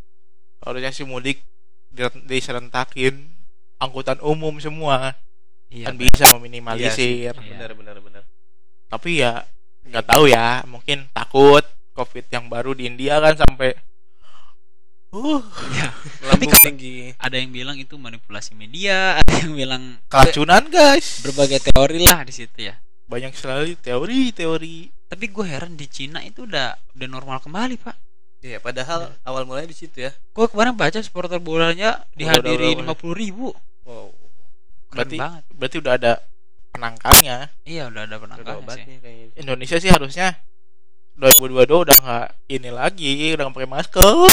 Harusnya 0.61 0.90
sih 0.92 1.07
mudik 1.09 1.40
di- 1.88 2.22
diserentakin 2.27 3.14
angkutan 3.79 4.20
umum 4.20 4.61
semua. 4.61 5.16
Iya 5.68 5.88
kan 5.88 5.96
bisa 5.96 6.24
Iya 6.24 6.35
meminimalisir. 6.37 7.33
Iya. 7.33 7.33
benar 7.33 7.72
benar 7.72 7.96
benar 8.01 8.22
Tapi 8.88 9.20
ya 9.20 9.44
nggak 9.85 10.05
tahu 10.05 10.24
ya, 10.29 10.64
mungkin 10.64 11.09
takut 11.12 11.64
COVID 11.99 12.31
yang 12.31 12.47
baru 12.47 12.71
di 12.73 12.87
India 12.87 13.19
kan 13.19 13.35
sampai 13.35 13.75
uh 15.11 15.43
Iya. 15.75 15.89
lambung 16.25 16.47
kalau- 16.49 16.63
tinggi. 16.65 17.11
ada 17.17 17.35
yang 17.35 17.51
bilang 17.51 17.75
itu 17.75 17.97
manipulasi 17.97 18.55
media 18.55 18.97
ada 19.19 19.33
yang 19.35 19.53
bilang 19.53 19.83
keracunan 20.07 20.63
guys. 20.69 21.25
berbagai 21.25 21.59
teori 21.67 22.05
lah 22.05 22.23
di 22.23 22.31
situ 22.33 22.59
ya. 22.63 22.79
Banyak 23.05 23.33
sekali 23.33 23.73
teori-teori. 23.75 24.95
tapi 25.09 25.25
gue 25.27 25.41
heran 25.43 25.73
di 25.73 25.89
Cina 25.89 26.21
itu 26.21 26.45
udah 26.45 26.77
udah 26.93 27.09
normal 27.09 27.41
kembali 27.41 27.81
pak. 27.81 27.97
Iya 28.39 28.61
padahal 28.61 29.17
awal 29.25 29.43
mulanya 29.43 29.67
di 29.67 29.75
situ 29.75 30.05
ya. 30.05 30.13
Gue 30.31 30.47
kemarin 30.47 30.77
baca 30.77 31.01
supporter 31.01 31.41
bolanya 31.41 32.05
dihadiri 32.13 32.77
lima 32.77 32.93
puluh 32.93 33.17
ribu. 33.17 33.49
Wow. 33.83 34.13
Keren 34.87 34.93
Berarti 34.95 35.17
banget. 35.17 35.43
berarti 35.51 35.77
udah 35.79 35.93
ada 35.95 36.13
penangkalnya. 36.71 37.37
iya 37.65 37.89
udah 37.89 38.05
ada 38.05 38.17
penangkalnya 38.17 38.53
sih. 38.53 38.63
obatnya 38.63 38.97
Indonesia 39.35 39.77
sih 39.79 39.89
harusnya 39.89 40.29
2022 41.19 41.85
udah 41.85 41.97
nggak 41.99 42.27
ini 42.49 42.71
lagi, 42.71 43.11
udah 43.35 43.43
nggak 43.45 43.57
pakai 43.57 43.71
masker. 43.71 44.31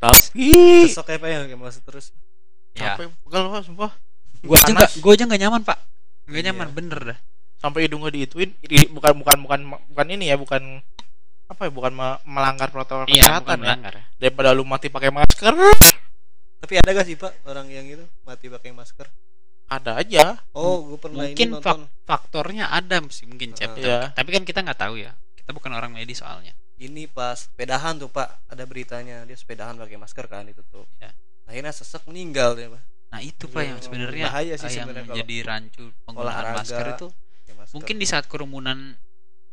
Tapi 0.00 0.48
besok 0.88 1.04
kayak 1.06 1.20
apa 1.20 1.26
ya 1.28 1.38
kayak 1.44 1.60
masuk 1.60 1.82
terus 1.84 2.06
ya 2.72 2.96
sampai 2.96 3.12
pegal 3.20 3.42
Pak, 3.48 3.62
sumpah. 3.62 3.90
gue 4.40 4.56
aja 4.56 4.72
nggak 4.72 4.90
gue 4.96 5.12
aja 5.12 5.24
nggak 5.28 5.40
nyaman 5.44 5.60
pak 5.60 5.76
nggak 6.24 6.40
Iya. 6.40 6.46
nyaman 6.48 6.68
bener 6.72 7.00
dah 7.12 7.18
sampai 7.60 7.84
hidung 7.84 8.00
gue 8.00 8.12
diituin 8.14 8.56
i- 8.64 8.88
bukan 8.88 9.20
bukan 9.20 9.36
bukan 9.44 9.60
bukan 9.92 10.06
ini 10.08 10.32
ya 10.32 10.40
bukan 10.40 10.80
apa 11.44 11.68
ya 11.68 11.70
bukan 11.70 11.92
me- 11.92 12.20
melanggar 12.24 12.72
protokol 12.72 13.04
iya 13.04 13.20
kesehatan 13.20 13.60
ya 13.60 13.76
melanggar 13.76 13.92
ya. 13.92 14.04
daripada 14.16 14.56
lu 14.56 14.64
mati 14.64 14.88
pakai 14.88 15.12
masker 15.12 15.52
tapi 16.56 16.72
ada 16.74 16.88
gak 16.90 17.04
sih 17.04 17.20
pak 17.20 17.36
orang 17.44 17.68
yang 17.68 17.84
itu 17.84 18.04
mati 18.24 18.48
pakai 18.48 18.72
masker 18.72 19.04
ada 19.70 19.96
aja 19.96 20.34
oh 20.52 20.82
gue 20.84 20.98
pernah 20.98 21.24
mungkin 21.24 21.46
ini 21.46 21.54
nonton 21.54 21.86
faktornya 22.02 22.68
ada 22.68 22.98
sih 23.08 23.24
mungkin 23.24 23.54
cep 23.54 23.78
Heeh. 23.78 23.86
Iya. 23.86 23.98
tapi 24.12 24.34
kan 24.34 24.42
kita 24.42 24.60
nggak 24.60 24.76
tahu 24.76 24.98
ya 24.98 25.14
kita 25.38 25.54
bukan 25.54 25.70
orang 25.70 25.94
medis 25.94 26.18
soalnya 26.18 26.50
ini 26.76 27.06
pas 27.06 27.46
sepedahan 27.46 27.96
tuh 27.96 28.10
pak 28.10 28.50
ada 28.50 28.64
beritanya 28.64 29.22
dia 29.22 29.38
sepedahan 29.38 29.78
pakai 29.78 29.94
masker 29.94 30.26
kan 30.26 30.42
itu 30.44 30.60
tuh 30.66 30.84
Iya. 30.98 31.14
akhirnya 31.46 31.70
sesek 31.70 32.02
meninggal 32.04 32.58
dia 32.58 32.66
pak 32.68 32.82
nah 33.10 33.20
itu 33.20 33.46
pak 33.46 33.62
yang 33.62 33.78
Iya, 33.78 33.84
sebenarnya 33.86 34.24
bahaya 34.26 34.54
sih 34.54 34.66
yang 34.66 34.74
sebenarnya 34.86 35.02
kalau 35.02 35.14
menjadi 35.14 35.36
rancu 35.46 35.84
penggunaan 36.02 36.26
olahraga 36.26 36.58
masker 36.58 36.86
itu 36.90 37.06
pakai 37.14 37.54
masker. 37.54 37.74
mungkin 37.78 37.96
di 37.96 38.06
saat 38.06 38.24
kerumunan 38.26 38.78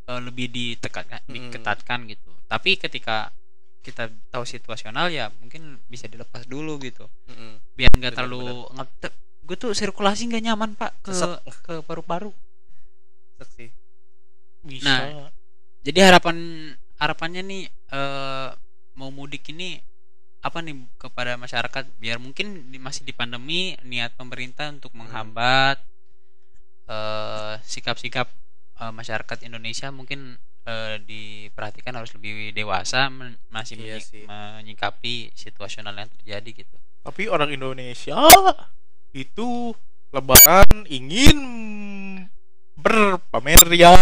eh, 0.03 0.21
lebih 0.23 0.47
ditekankan 0.49 1.21
Mm-mm. 1.23 1.34
diketatkan 1.53 1.99
gitu 2.08 2.32
tapi 2.47 2.73
ketika 2.75 3.30
kita 3.82 4.10
tahu 4.27 4.43
situasional 4.43 5.08
ya 5.08 5.30
mungkin 5.38 5.77
bisa 5.86 6.10
dilepas 6.10 6.43
dulu 6.43 6.75
gitu 6.82 7.06
Mm-mm. 7.27 7.62
biar 7.73 7.93
nggak 7.93 8.13
terlalu 8.13 8.65
ngetep 8.73 9.13
gue 9.47 9.55
tuh 9.55 9.71
sirkulasi 9.71 10.27
nggak 10.27 10.43
nyaman 10.43 10.71
pak 10.73 10.91
ke 11.01 11.12
Sesek. 11.12 11.39
ke 11.63 11.73
paru-paru 11.81 12.36
Sesek 13.33 13.49
sih 13.49 13.69
bisa 14.62 14.91
Nah. 15.07 15.31
jadi 15.81 15.99
harapan 16.05 16.36
harapannya 16.97 17.41
nih 17.41 17.63
eh, 17.89 18.49
mau 18.93 19.07
mudik 19.10 19.47
ini 19.47 19.79
apa 20.39 20.60
nih 20.60 20.75
kepada 20.97 21.33
masyarakat 21.36 21.88
biar 21.97 22.17
mungkin 22.17 22.67
di, 22.67 22.77
masih 22.77 23.01
di 23.01 23.12
pandemi 23.12 23.60
niat 23.81 24.13
pemerintah 24.13 24.67
untuk 24.69 24.91
Hmm. 24.91 25.05
menghambat 25.05 25.79
eh, 26.86 27.53
sikap-sikap 27.63 28.27
eh, 28.77 28.91
masyarakat 28.91 29.38
Indonesia 29.41 29.88
mungkin 29.89 30.36
eh, 30.63 30.99
diperhatikan 31.01 31.95
harus 31.95 32.12
lebih 32.12 32.51
dewasa 32.51 33.07
men- 33.07 33.39
masih 33.47 33.75
Iya 33.77 33.95
menyi- 33.95 34.03
sih. 34.03 34.23
menyikapi 34.25 35.15
situasional 35.33 35.95
yang 35.95 36.12
terjadi 36.12 36.49
gitu. 36.57 36.75
Tapi 37.01 37.25
orang 37.25 37.47
Indonesia 37.49 38.19
itu 39.17 39.73
lebaran 40.10 40.86
ingin 40.88 41.38
berpamer 42.77 43.60
ya 43.73 43.97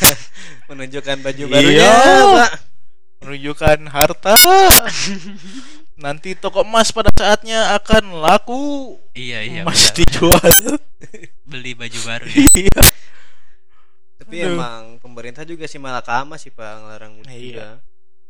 menunjukkan 0.70 1.18
baju 1.20 1.42
Iya. 1.44 1.50
barunya 1.50 1.90
pak 2.32 2.50
menunjukkan 3.20 3.78
harta 3.90 4.36
nanti 5.96 6.32
toko 6.34 6.62
emas 6.62 6.90
pada 6.90 7.10
saatnya 7.10 7.74
akan 7.74 8.20
laku 8.20 8.96
Iya 9.12 9.42
iya. 9.42 9.60
emas 9.62 9.90
benar. 9.90 9.96
dijual 9.98 10.54
Beli 11.44 11.72
baju 11.74 11.98
baru 12.00 12.26
ya. 12.26 12.44
iya 12.56 12.80
tapi 14.16 14.40
Aduh. 14.40 14.56
emang 14.56 14.82
pemerintah 14.98 15.44
juga 15.44 15.66
sih 15.66 15.76
malah 15.76 16.00
kama 16.00 16.38
sih 16.38 16.48
pak 16.48 16.80
ngelarang 16.80 17.12
mudik 17.14 17.28
Iya. 17.28 17.42
juga 17.44 17.68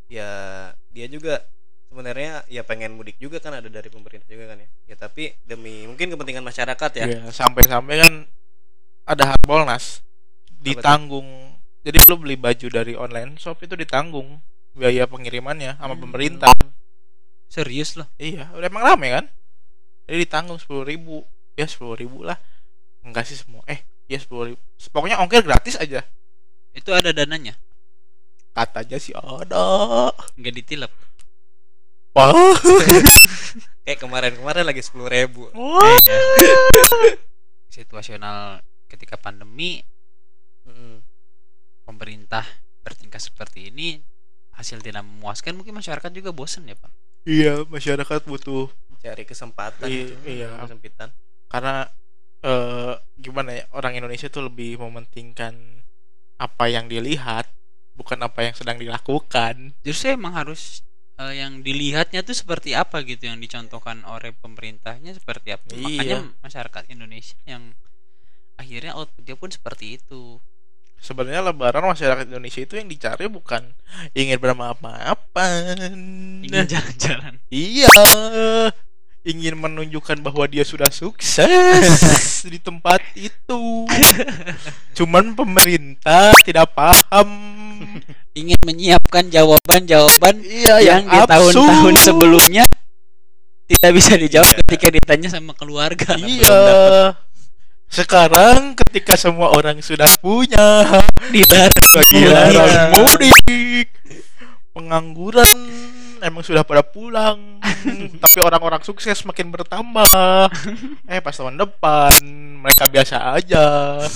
ya 0.09 0.31
dia 0.91 1.07
juga 1.07 1.35
sebenarnya 1.95 2.43
ya 2.51 2.67
pengen 2.67 2.99
mudik 2.99 3.15
juga 3.23 3.39
kan 3.39 3.55
ada 3.55 3.71
dari 3.71 3.87
pemerintah 3.87 4.27
juga 4.27 4.51
kan 4.51 4.59
ya. 4.59 4.69
Ya 4.91 4.97
tapi 4.99 5.31
demi 5.47 5.87
mungkin 5.87 6.11
kepentingan 6.11 6.43
masyarakat 6.43 6.91
ya. 6.99 7.05
Iya, 7.07 7.23
sampai-sampai 7.31 7.95
kan 8.03 8.13
ada 9.07 9.31
harbolnas 9.31 10.03
ditanggung. 10.59 11.55
Jadi 11.87 12.03
lu 12.11 12.19
beli 12.19 12.35
baju 12.35 12.67
dari 12.67 12.99
online 12.99 13.39
shop 13.39 13.63
itu 13.63 13.79
ditanggung 13.79 14.43
biaya 14.75 15.07
pengirimannya 15.07 15.79
sama 15.79 15.95
Hmm. 15.95 16.03
pemerintah. 16.03 16.51
Serius 17.47 17.95
loh. 17.95 18.11
iya 18.19 18.51
udah 18.51 18.67
emang 18.67 18.83
rame 18.83 19.15
kan? 19.15 19.25
Jadi 20.11 20.27
ditanggung 20.27 20.59
sepuluh 20.59 20.83
ribu. 20.83 21.23
Ya 21.55 21.71
sepuluh 21.71 21.95
ribu 21.95 22.27
lah. 22.27 22.35
Enggak 23.07 23.31
sih 23.31 23.39
semua. 23.39 23.63
Eh 23.71 23.87
ya 24.11 24.19
sepuluh 24.19 24.51
ribu. 24.51 24.61
Pokoknya 24.91 25.23
ongkir 25.23 25.47
gratis 25.47 25.79
aja. 25.79 26.03
Itu 26.75 26.91
ada 26.91 27.15
dananya. 27.15 27.55
katanya 28.55 28.99
sih 29.03 29.11
ada. 29.15 30.11
Nggak 30.39 30.55
ditilep. 30.63 30.93
Wah. 32.15 32.57
Kayak 33.85 34.01
kemarin-kemarin 34.01 34.65
lagi 34.65 34.81
sepuluh 34.81 35.13
ribu. 35.13 35.51
Wah. 35.53 35.99
Situasional 37.69 38.65
ketika 38.89 39.19
pandemi 39.19 39.85
pemerintah 41.85 42.43
bertingkah 42.81 43.21
seperti 43.21 43.69
ini 43.71 44.01
hasil 44.57 44.81
tidak 44.81 45.05
memuaskan 45.05 45.55
mungkin 45.55 45.77
masyarakat 45.77 46.11
juga 46.11 46.33
bosen 46.33 46.67
ya 46.67 46.77
pak? 46.77 46.91
Iya 47.25 47.65
masyarakat 47.69 48.21
butuh 48.29 48.69
cari 49.05 49.25
kesempatan 49.29 49.85
Iya, 49.89 50.05
gitu, 50.09 50.15
iya. 50.25 50.51
kesempitan. 50.65 51.13
Karena 51.49 51.85
eh 52.45 52.95
gimana 53.21 53.57
ya 53.57 53.65
orang 53.73 53.97
Indonesia 54.01 54.29
tuh 54.29 54.49
lebih 54.49 54.81
mementingkan 54.81 55.85
apa 56.41 56.65
yang 56.69 56.89
dilihat 56.89 57.49
bukan 57.97 58.21
apa 58.25 58.49
yang 58.49 58.55
sedang 58.57 58.81
dilakukan. 58.81 59.77
Justru 59.85 60.17
emang 60.17 60.35
harus 60.37 60.85
eh, 61.21 61.35
yang 61.39 61.63
dilihatnya 61.63 62.27
tuh 62.27 62.35
seperti 62.35 62.75
apa 62.75 63.03
gitu 63.07 63.27
yang 63.31 63.39
dicontohkan 63.39 64.03
oleh 64.07 64.35
pemerintahnya 64.35 65.15
seperti 65.15 65.55
apa? 65.55 65.65
Iya. 65.73 65.81
makanya 65.81 66.19
masyarakat 66.43 66.83
Indonesia 66.91 67.39
yang 67.47 67.75
akhirnya 68.59 68.95
outputnya 68.95 69.35
pun 69.39 69.51
seperti 69.51 69.99
itu. 69.99 70.39
Sebenarnya 71.05 71.45
lebaran 71.53 71.85
masyarakat 71.85 72.25
Indonesia 72.33 72.65
itu 72.65 72.81
yang 72.81 72.89
dicari 72.89 73.29
bukan 73.29 73.77
ingin 74.17 74.41
bermaaf-maafan. 74.41 75.77
Ingin 76.41 76.65
jalan-jalan. 76.65 77.35
Iya. 77.53 77.93
Ingin 79.25 79.57
menunjukkan 79.57 80.25
bahwa 80.25 80.49
dia 80.49 80.65
sudah 80.65 80.89
sukses 80.89 81.45
di 82.53 82.57
tempat 82.57 83.05
itu. 83.17 83.85
Cuman 84.97 85.37
pemerintah 85.37 86.33
tidak 86.41 86.73
paham 86.73 87.29
ingin 88.35 88.59
menyiapkan 88.67 89.31
jawaban-jawaban 89.31 90.43
iya 90.43 90.83
yang 90.83 91.07
di 91.07 91.19
tahun-tahun 91.23 91.95
sebelumnya 92.03 92.67
tidak 93.65 93.91
bisa 93.97 94.13
dijawab 94.19 94.51
Iya. 94.53 94.59
ketika 94.61 94.87
ditanya 94.93 95.29
sama 95.33 95.57
keluarga. 95.57 96.19
Iya. 96.21 97.17
Sekarang 97.89 98.75
ketika 98.77 99.15
semua 99.17 99.55
orang 99.55 99.81
sudah 99.81 100.11
punya 100.21 100.85
dilarang. 101.33 102.05
dilarang 102.11 102.91
mudik. 102.93 103.31
mudik 103.33 103.89
pengangguran 104.75 105.49
emang 106.19 106.43
sudah 106.43 106.67
pada 106.67 106.83
pulang 106.83 107.63
tapi 108.23 108.39
orang-orang 108.43 108.83
sukses 108.83 109.23
makin 109.25 109.49
bertambah. 109.55 110.51
Eh 111.09 111.23
pas 111.23 111.33
tahun 111.33 111.57
depan 111.57 112.13
mereka 112.65 112.89
biasa 112.89 113.37
aja. 113.37 113.65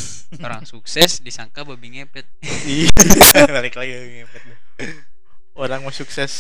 Orang 0.45 0.65
sukses 0.65 1.21
disangka 1.21 1.61
babi 1.63 1.93
ngepet. 1.95 2.25
Iya, 2.65 2.89
balik 3.55 3.77
lagi 3.77 3.93
ngepet. 4.19 4.43
Deh. 4.79 4.93
orang 5.53 5.83
mau 5.83 5.91
sukses. 5.91 6.33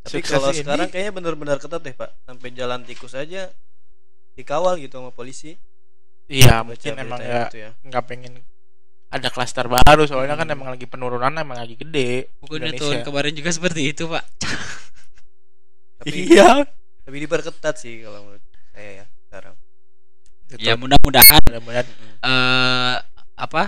Tapi 0.00 0.20
Sukses 0.20 0.32
kalau 0.32 0.48
ini- 0.48 0.60
sekarang 0.60 0.88
kayaknya 0.88 1.12
benar-benar 1.12 1.58
ketat 1.58 1.80
deh 1.80 1.92
pak. 1.92 2.14
Sampai 2.22 2.48
jalan 2.50 2.80
tikus 2.82 3.12
aja 3.12 3.52
dikawal 4.32 4.76
gitu 4.76 4.96
sama 4.96 5.10
polisi. 5.10 5.60
Iya 6.24 6.60
Baca 6.60 6.72
mungkin 6.72 6.92
emang 6.96 7.20
nggak 7.20 7.44
gitu 7.46 7.58
ya. 7.60 7.70
nggak 7.82 8.04
pengen 8.06 8.32
ada 9.08 9.28
klaster 9.28 9.66
baru 9.66 10.04
soalnya 10.04 10.34
kan 10.34 10.46
Hmm. 10.46 10.56
emang 10.56 10.68
lagi 10.70 10.86
penurunan 10.86 11.30
emang 11.30 11.54
lagi 11.54 11.74
gede 11.74 12.32
bukannya 12.38 12.70
Indonesia. 12.70 12.80
tahun 12.80 13.00
kemarin 13.04 13.32
juga 13.34 13.50
seperti 13.50 13.80
itu 13.86 14.04
pak. 14.06 14.24
Tapi 16.00 16.16
iya 16.26 16.64
tapi 17.04 17.16
diperketat 17.18 17.74
sih 17.76 18.00
kalau 18.00 18.24
menurut 18.24 18.40
saya 18.70 18.90
ya 18.94 19.06
sekarang 19.26 19.54
ya 20.60 20.74
mudah-mudahan 20.76 21.40
mudah-mudahan. 21.48 21.86
eh 22.24 22.96
apa 23.34 23.62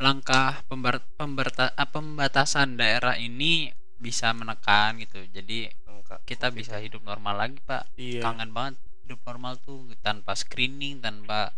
langkah 0.00 0.64
pembar- 0.70 1.04
pemberta- 1.18 1.74
ah, 1.76 1.88
pembatasan 1.88 2.80
daerah 2.80 3.20
ini 3.20 3.68
bisa 4.00 4.32
menekan 4.32 4.96
gitu. 4.96 5.20
Jadi 5.28 5.68
angka 5.84 6.24
kita 6.24 6.48
bisa 6.48 6.80
hidup 6.80 7.04
normal 7.04 7.36
lagi 7.36 7.60
pak. 7.60 7.84
Iya. 8.00 8.24
Kangen 8.24 8.50
banget 8.56 8.80
hidup 9.04 9.20
normal 9.28 9.60
tuh 9.60 9.92
tanpa 10.00 10.32
screening 10.32 11.04
tanpa 11.04 11.52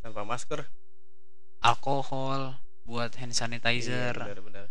tanpa 0.00 0.22
masker. 0.24 0.70
alkohol 1.60 2.54
buat 2.86 3.18
hand 3.18 3.34
Iya, 3.34 3.38
sanitizer 3.50 4.14
benar-benar. 4.14 4.70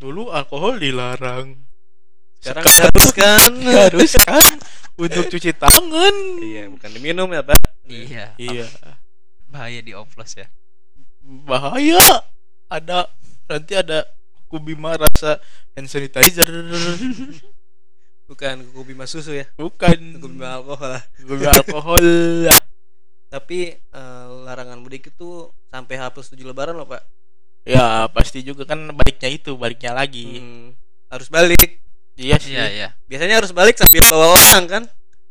Dulu 0.00 0.32
alkohol 0.32 0.80
dilarang 0.80 1.68
sekarang 2.44 2.64
diharuskan. 2.68 3.50
harus 3.64 4.12
kan 4.20 4.52
untuk 5.04 5.24
cuci 5.32 5.50
tangan. 5.56 6.14
Iya 6.44 6.68
bukan 6.68 6.90
diminum 6.92 7.28
ya 7.32 7.40
pak. 7.40 7.56
Iya. 7.88 8.36
Iya. 8.36 8.66
Bahaya 9.48 9.80
di 9.80 9.96
oplos 9.96 10.36
ya. 10.36 10.46
Bahaya. 11.24 12.28
Ada 12.68 13.08
nanti 13.48 13.72
ada 13.72 14.04
kubima 14.52 14.92
rasa 15.00 15.40
hand 15.72 15.88
sanitizer. 15.88 16.48
Bukan 18.24 18.64
kuku 18.72 18.96
bima 18.96 19.04
susu 19.04 19.36
ya? 19.36 19.44
Bukan. 19.60 20.16
Kuku 20.16 20.28
bima 20.32 20.56
alkohol. 20.56 20.96
Lah 20.96 21.04
kubima 21.20 21.52
alkohol. 21.52 22.06
Tapi 23.34 23.76
eh, 23.76 24.26
larangan 24.48 24.80
mudik 24.80 25.12
itu 25.12 25.52
sampai 25.68 26.00
H 26.00 26.08
plus 26.14 26.32
7 26.32 26.40
lebaran 26.40 26.72
loh 26.72 26.88
pak. 26.88 27.04
Ya 27.64 28.08
pasti 28.12 28.44
juga 28.44 28.64
kan 28.68 28.92
baliknya 28.96 29.28
itu 29.28 29.56
baliknya 29.56 29.92
lagi. 29.92 30.40
Hmm, 30.40 30.76
harus 31.12 31.28
balik 31.28 31.83
iya 32.16 32.36
sih. 32.38 32.52
Iya 32.52 32.64
iya. 32.68 32.88
Biasanya 33.04 33.34
harus 33.38 33.50
balik 33.50 33.74
sambil 33.74 34.02
bawa 34.06 34.26
orang 34.32 34.64
kan? 34.66 34.82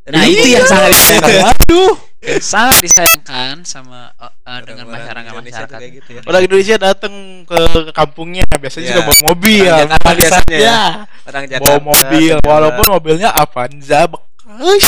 Nah, 0.04 0.20
Dari- 0.20 0.36
itu 0.36 0.48
yang 0.52 0.68
sangat 0.68 0.90
disayangkan. 0.92 1.48
aduh 1.48 1.94
sangat 2.40 2.78
disayangkan 2.80 3.56
sama 3.64 4.12
eh, 4.16 4.24
eh, 4.24 4.32
Orang-orang 4.44 4.64
dengan 4.68 4.86
masyarakat 4.92 5.32
masyarakat 5.40 5.80
gitu 5.96 6.10
ya. 6.12 6.22
Orang 6.24 6.42
Indonesia 6.44 6.76
datang 6.76 7.14
ke 7.44 7.60
kampungnya 7.92 8.44
biasanya 8.52 8.84
Iya. 8.84 8.92
juga 8.94 9.04
bawa 9.08 9.20
mobil. 9.32 9.64
Orang 9.64 9.80
Jakarta 9.88 10.04
Nah, 10.04 10.16
biasanya 10.16 10.58
ya. 10.60 10.68
ya. 10.68 10.80
orang 11.24 11.44
bawa 11.60 11.80
mobil. 11.80 12.34
Jawa. 12.36 12.48
walaupun 12.48 12.86
mobilnya 12.92 13.30
Avanza 13.32 14.00
bekas. 14.12 14.88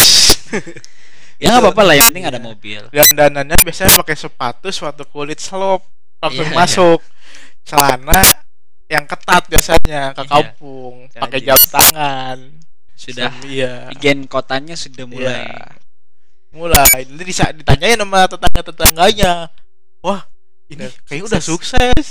Ya 1.35 1.51
nggak 1.51 1.67
apa-apa 1.67 1.83
lah 1.83 1.93
yang 1.99 2.07
penting 2.07 2.27
ada 2.31 2.39
mobil. 2.39 2.79
Dan 2.95 3.07
danannya 3.11 3.59
biasanya 3.59 3.91
pakai 3.99 4.15
sepatu 4.15 4.71
sepatu 4.71 5.03
kulit 5.03 5.35
selop 5.35 5.83
langsung 6.23 6.47
Iya, 6.47 6.55
masuk. 6.55 6.99
Celana 7.67 8.23
yang 8.85 9.05
ketat 9.05 9.43
biasanya 9.49 10.13
ke 10.13 10.21
Iya. 10.21 10.29
kampung 10.29 10.93
Celana 11.09 11.21
pakai 11.25 11.39
jam 11.41 11.59
tangan. 11.65 12.37
Sudah. 12.95 13.31
Iya. 13.43 13.73
Gen 13.97 14.23
kotanya 14.25 14.75
sudah 14.77 15.05
mulai 15.05 15.45
Iya. 15.45 15.67
mulai. 16.53 16.99
Nanti 17.09 17.23
bisa 17.25 17.49
ditanyain 17.51 17.99
sama 17.99 18.29
tetangga 18.29 18.61
tetangganya 18.63 19.31
wah 19.99 20.23
ini 20.69 20.85
Udah 20.85 20.91
kayaknya 21.03 21.25
udah 21.27 21.41
sukses. 21.41 22.07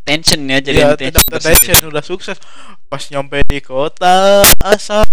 tension 0.00 0.40
ya 0.44 0.58
jadi 0.58 0.96
Iya, 0.96 0.96
tension 1.38 1.88
udah 1.88 2.00
sukses. 2.02 2.36
Pas 2.86 3.02
nyampe 3.08 3.40
di 3.46 3.60
kota 3.60 4.42
asal 4.60 5.04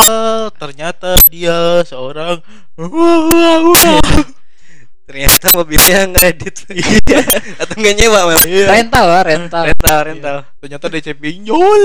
ternyata 0.55 1.15
dia 1.29 1.83
seorang. 1.83 2.39
ternyata 5.07 5.55
mobilnya 5.55 5.99
nggak 6.11 6.25
edit 6.27 6.55
atau 7.63 7.73
nggak 7.73 7.95
nyewa 7.95 8.19
malah 8.27 8.43
Iya. 8.43 8.65
rental 8.67 9.05
lah 9.07 9.23
rental. 9.23 9.63
Rental 9.71 9.99
rental. 10.03 10.37
Ternyata 10.59 10.85
DC 10.91 11.07
pinjol. 11.15 11.83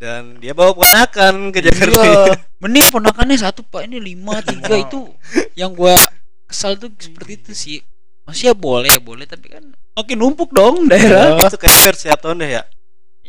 Dan 0.00 0.40
dia 0.40 0.56
bawa 0.56 0.72
ponakan 0.72 1.50
ke 1.52 1.60
Jakarta. 1.60 2.00
Iya. 2.00 2.34
mending 2.62 2.86
ponakannya 2.88 3.36
satu 3.36 3.60
pak. 3.60 3.84
Ini 3.84 3.98
lima 3.98 4.40
tiga. 4.40 4.72
Itu 4.78 5.12
yang 5.52 5.74
gua 5.74 5.98
kesal 6.46 6.78
tuh 6.78 6.88
seperti 6.96 7.32
itu 7.36 7.52
sih. 7.52 7.78
Masih 8.24 8.50
ya 8.50 8.54
boleh 8.54 8.96
boleh. 8.96 9.26
Tapi 9.28 9.50
kan 9.50 9.64
makin 9.92 10.16
numpuk 10.16 10.54
dong 10.54 10.88
daerah. 10.88 11.36
Itu 11.36 11.58
kayak 11.58 11.74
hampir 11.74 11.94
setiap 11.98 12.22
tahun 12.22 12.40
deh 12.40 12.50
ya. 12.56 12.62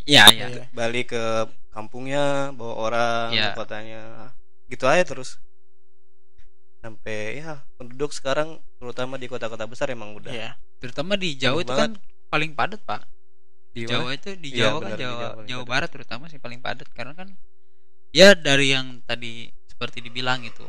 Iya 0.02 0.24
iya. 0.30 0.46
Iya. 0.48 0.64
balik 0.72 1.12
ke 1.12 1.24
kampungnya 1.72 2.54
bawa 2.54 2.74
orang 2.88 3.28
Iya. 3.34 3.52
ke 3.52 3.58
kotanya. 3.58 4.02
Gitu 4.70 4.86
aja 4.88 5.04
terus 5.04 5.42
sampai 6.82 7.38
ya 7.38 7.62
penduduk 7.76 8.10
sekarang 8.10 8.58
terutama 8.76 9.16
di 9.16 9.26
kota-kota 9.26 9.64
besar 9.64 9.88
emang 9.88 10.14
udah 10.14 10.30
Iya. 10.30 10.58
terutama 10.78 11.14
di 11.14 11.34
Jawa 11.36 11.62
itu 11.62 11.70
kan 11.72 11.94
paling 12.28 12.52
padat 12.52 12.82
pak 12.82 13.06
di? 13.72 13.86
Jawa 13.86 14.12
itu 14.12 14.34
di 14.36 14.50
Iya, 14.52 14.68
Jawa 14.68 14.78
kan 14.78 14.84
benar, 14.84 14.98
di 14.98 15.04
Jawa 15.04 15.14
Jawa 15.14 15.30
Jawa 15.46 15.62
padat. 15.62 15.70
Barat 15.70 15.90
terutama 15.90 16.24
sih 16.26 16.38
paling 16.38 16.60
padat 16.60 16.88
karena 16.90 17.14
kan 17.14 17.30
ya 18.12 18.34
dari 18.34 18.68
yang 18.70 19.00
tadi 19.02 19.48
seperti 19.66 20.02
dibilang 20.02 20.42
itu 20.42 20.66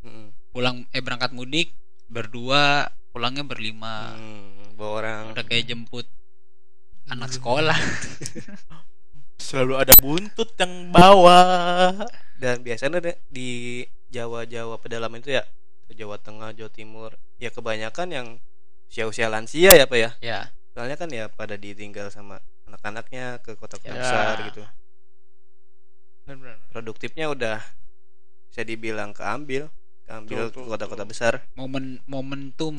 Mm, 0.00 0.36
pulang 0.52 0.84
eh 0.90 1.00
berangkat 1.00 1.32
mudik 1.32 1.72
berdua 2.06 2.84
pulangnya 3.08 3.40
berlima 3.40 4.12
mm, 4.12 4.76
bawa 4.76 4.90
orang 5.00 5.22
udah 5.32 5.40
kayak 5.42 5.64
jemput 5.64 6.04
anak 7.06 7.32
Hmm. 7.32 7.36
sekolah 7.40 7.78
Selalu 9.40 9.74
ada 9.76 9.94
buntut 9.96 10.52
yang 10.54 10.88
bawa. 10.88 11.40
dan 12.34 12.60
biasanya 12.60 13.00
di 13.26 13.80
Jawa-Jawa 14.14 14.78
pedalaman 14.78 15.18
itu 15.18 15.34
ya 15.34 15.42
Jawa 15.90 16.16
Tengah 16.22 16.54
Jawa 16.54 16.70
Timur. 16.70 17.10
Ya 17.42 17.50
kebanyakan 17.50 18.08
yang 18.14 18.26
usia-usia 18.86 19.26
lansia 19.26 19.74
ya 19.74 19.84
pak 19.90 19.98
ya. 19.98 20.10
Ya. 20.22 20.40
Soalnya 20.70 20.94
kan 20.94 21.10
ya 21.10 21.26
pada 21.26 21.58
ditinggal 21.58 22.14
sama 22.14 22.38
anak-anaknya 22.70 23.42
ke 23.42 23.58
kota-kota 23.58 23.90
Ya. 23.90 23.98
besar 23.98 24.34
gitu. 24.50 24.62
Produktifnya 26.70 27.28
udah 27.28 27.58
bisa 28.48 28.62
dibilang 28.62 29.10
keambil 29.10 29.68
keambil 30.04 30.52
Betul, 30.52 30.64
ke 30.64 30.70
kota-kota 30.70 31.04
besar. 31.08 31.32
Momen 31.56 32.00
momentum 32.04 32.76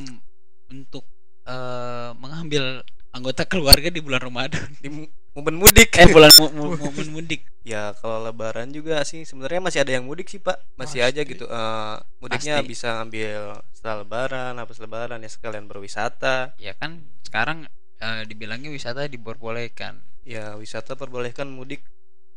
untuk 0.70 1.06
eh, 1.46 2.12
mengambil 2.18 2.86
anggota 3.14 3.44
keluarga 3.46 3.90
di 3.90 4.02
bulan 4.02 4.22
Ramadan. 4.22 4.66
Di 4.82 4.90
momen 5.36 5.56
mudik 5.56 5.92
eh 5.94 6.08
bulan 6.08 6.32
mu- 6.40 6.50
mu- 6.50 6.76
momen 6.80 7.08
mudik 7.12 7.44
ya 7.62 7.92
kalau 7.94 8.24
lebaran 8.24 8.70
juga 8.70 9.04
sih 9.04 9.22
sebenarnya 9.22 9.60
masih 9.60 9.80
ada 9.82 9.92
yang 9.92 10.06
mudik 10.06 10.26
sih 10.26 10.40
pak 10.40 10.56
masih 10.74 11.02
aja 11.02 11.20
Pasti. 11.20 11.32
gitu 11.32 11.46
Eh, 11.46 11.96
mudiknya 12.20 12.56
Pasti. 12.60 12.70
bisa 12.70 12.90
ambil 12.98 13.42
setelah 13.70 13.98
lebaran 14.02 14.54
habis 14.56 14.78
lebaran 14.78 15.20
ya 15.20 15.28
sekalian 15.28 15.66
berwisata 15.66 16.56
ya 16.56 16.72
kan 16.74 17.04
sekarang 17.22 17.68
eh, 17.98 18.24
dibilangnya 18.24 18.70
wisata 18.70 19.06
diperbolehkan 19.06 20.00
ya 20.24 20.56
wisata 20.56 20.94
perbolehkan 20.94 21.46
mudik 21.48 21.84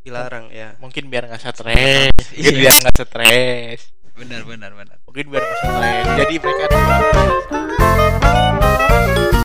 dilarang 0.01 0.49
ya 0.49 0.75
Mungkin 0.79 1.07
biar 1.07 1.27
nggak 1.27 1.43
stres. 1.45 2.11
Mungkin 2.15 2.53
Iya. 2.55 2.59
biar 2.59 2.75
nggak 2.79 2.97
stres. 2.99 3.81
benar 4.17 4.43
benar 4.43 4.71
benar 4.73 4.97
Mungkin 5.05 5.25
biar 5.29 5.43
nggak 5.43 5.59
stres. 5.61 6.05
Jadi 6.19 6.35
mereka 6.37 7.78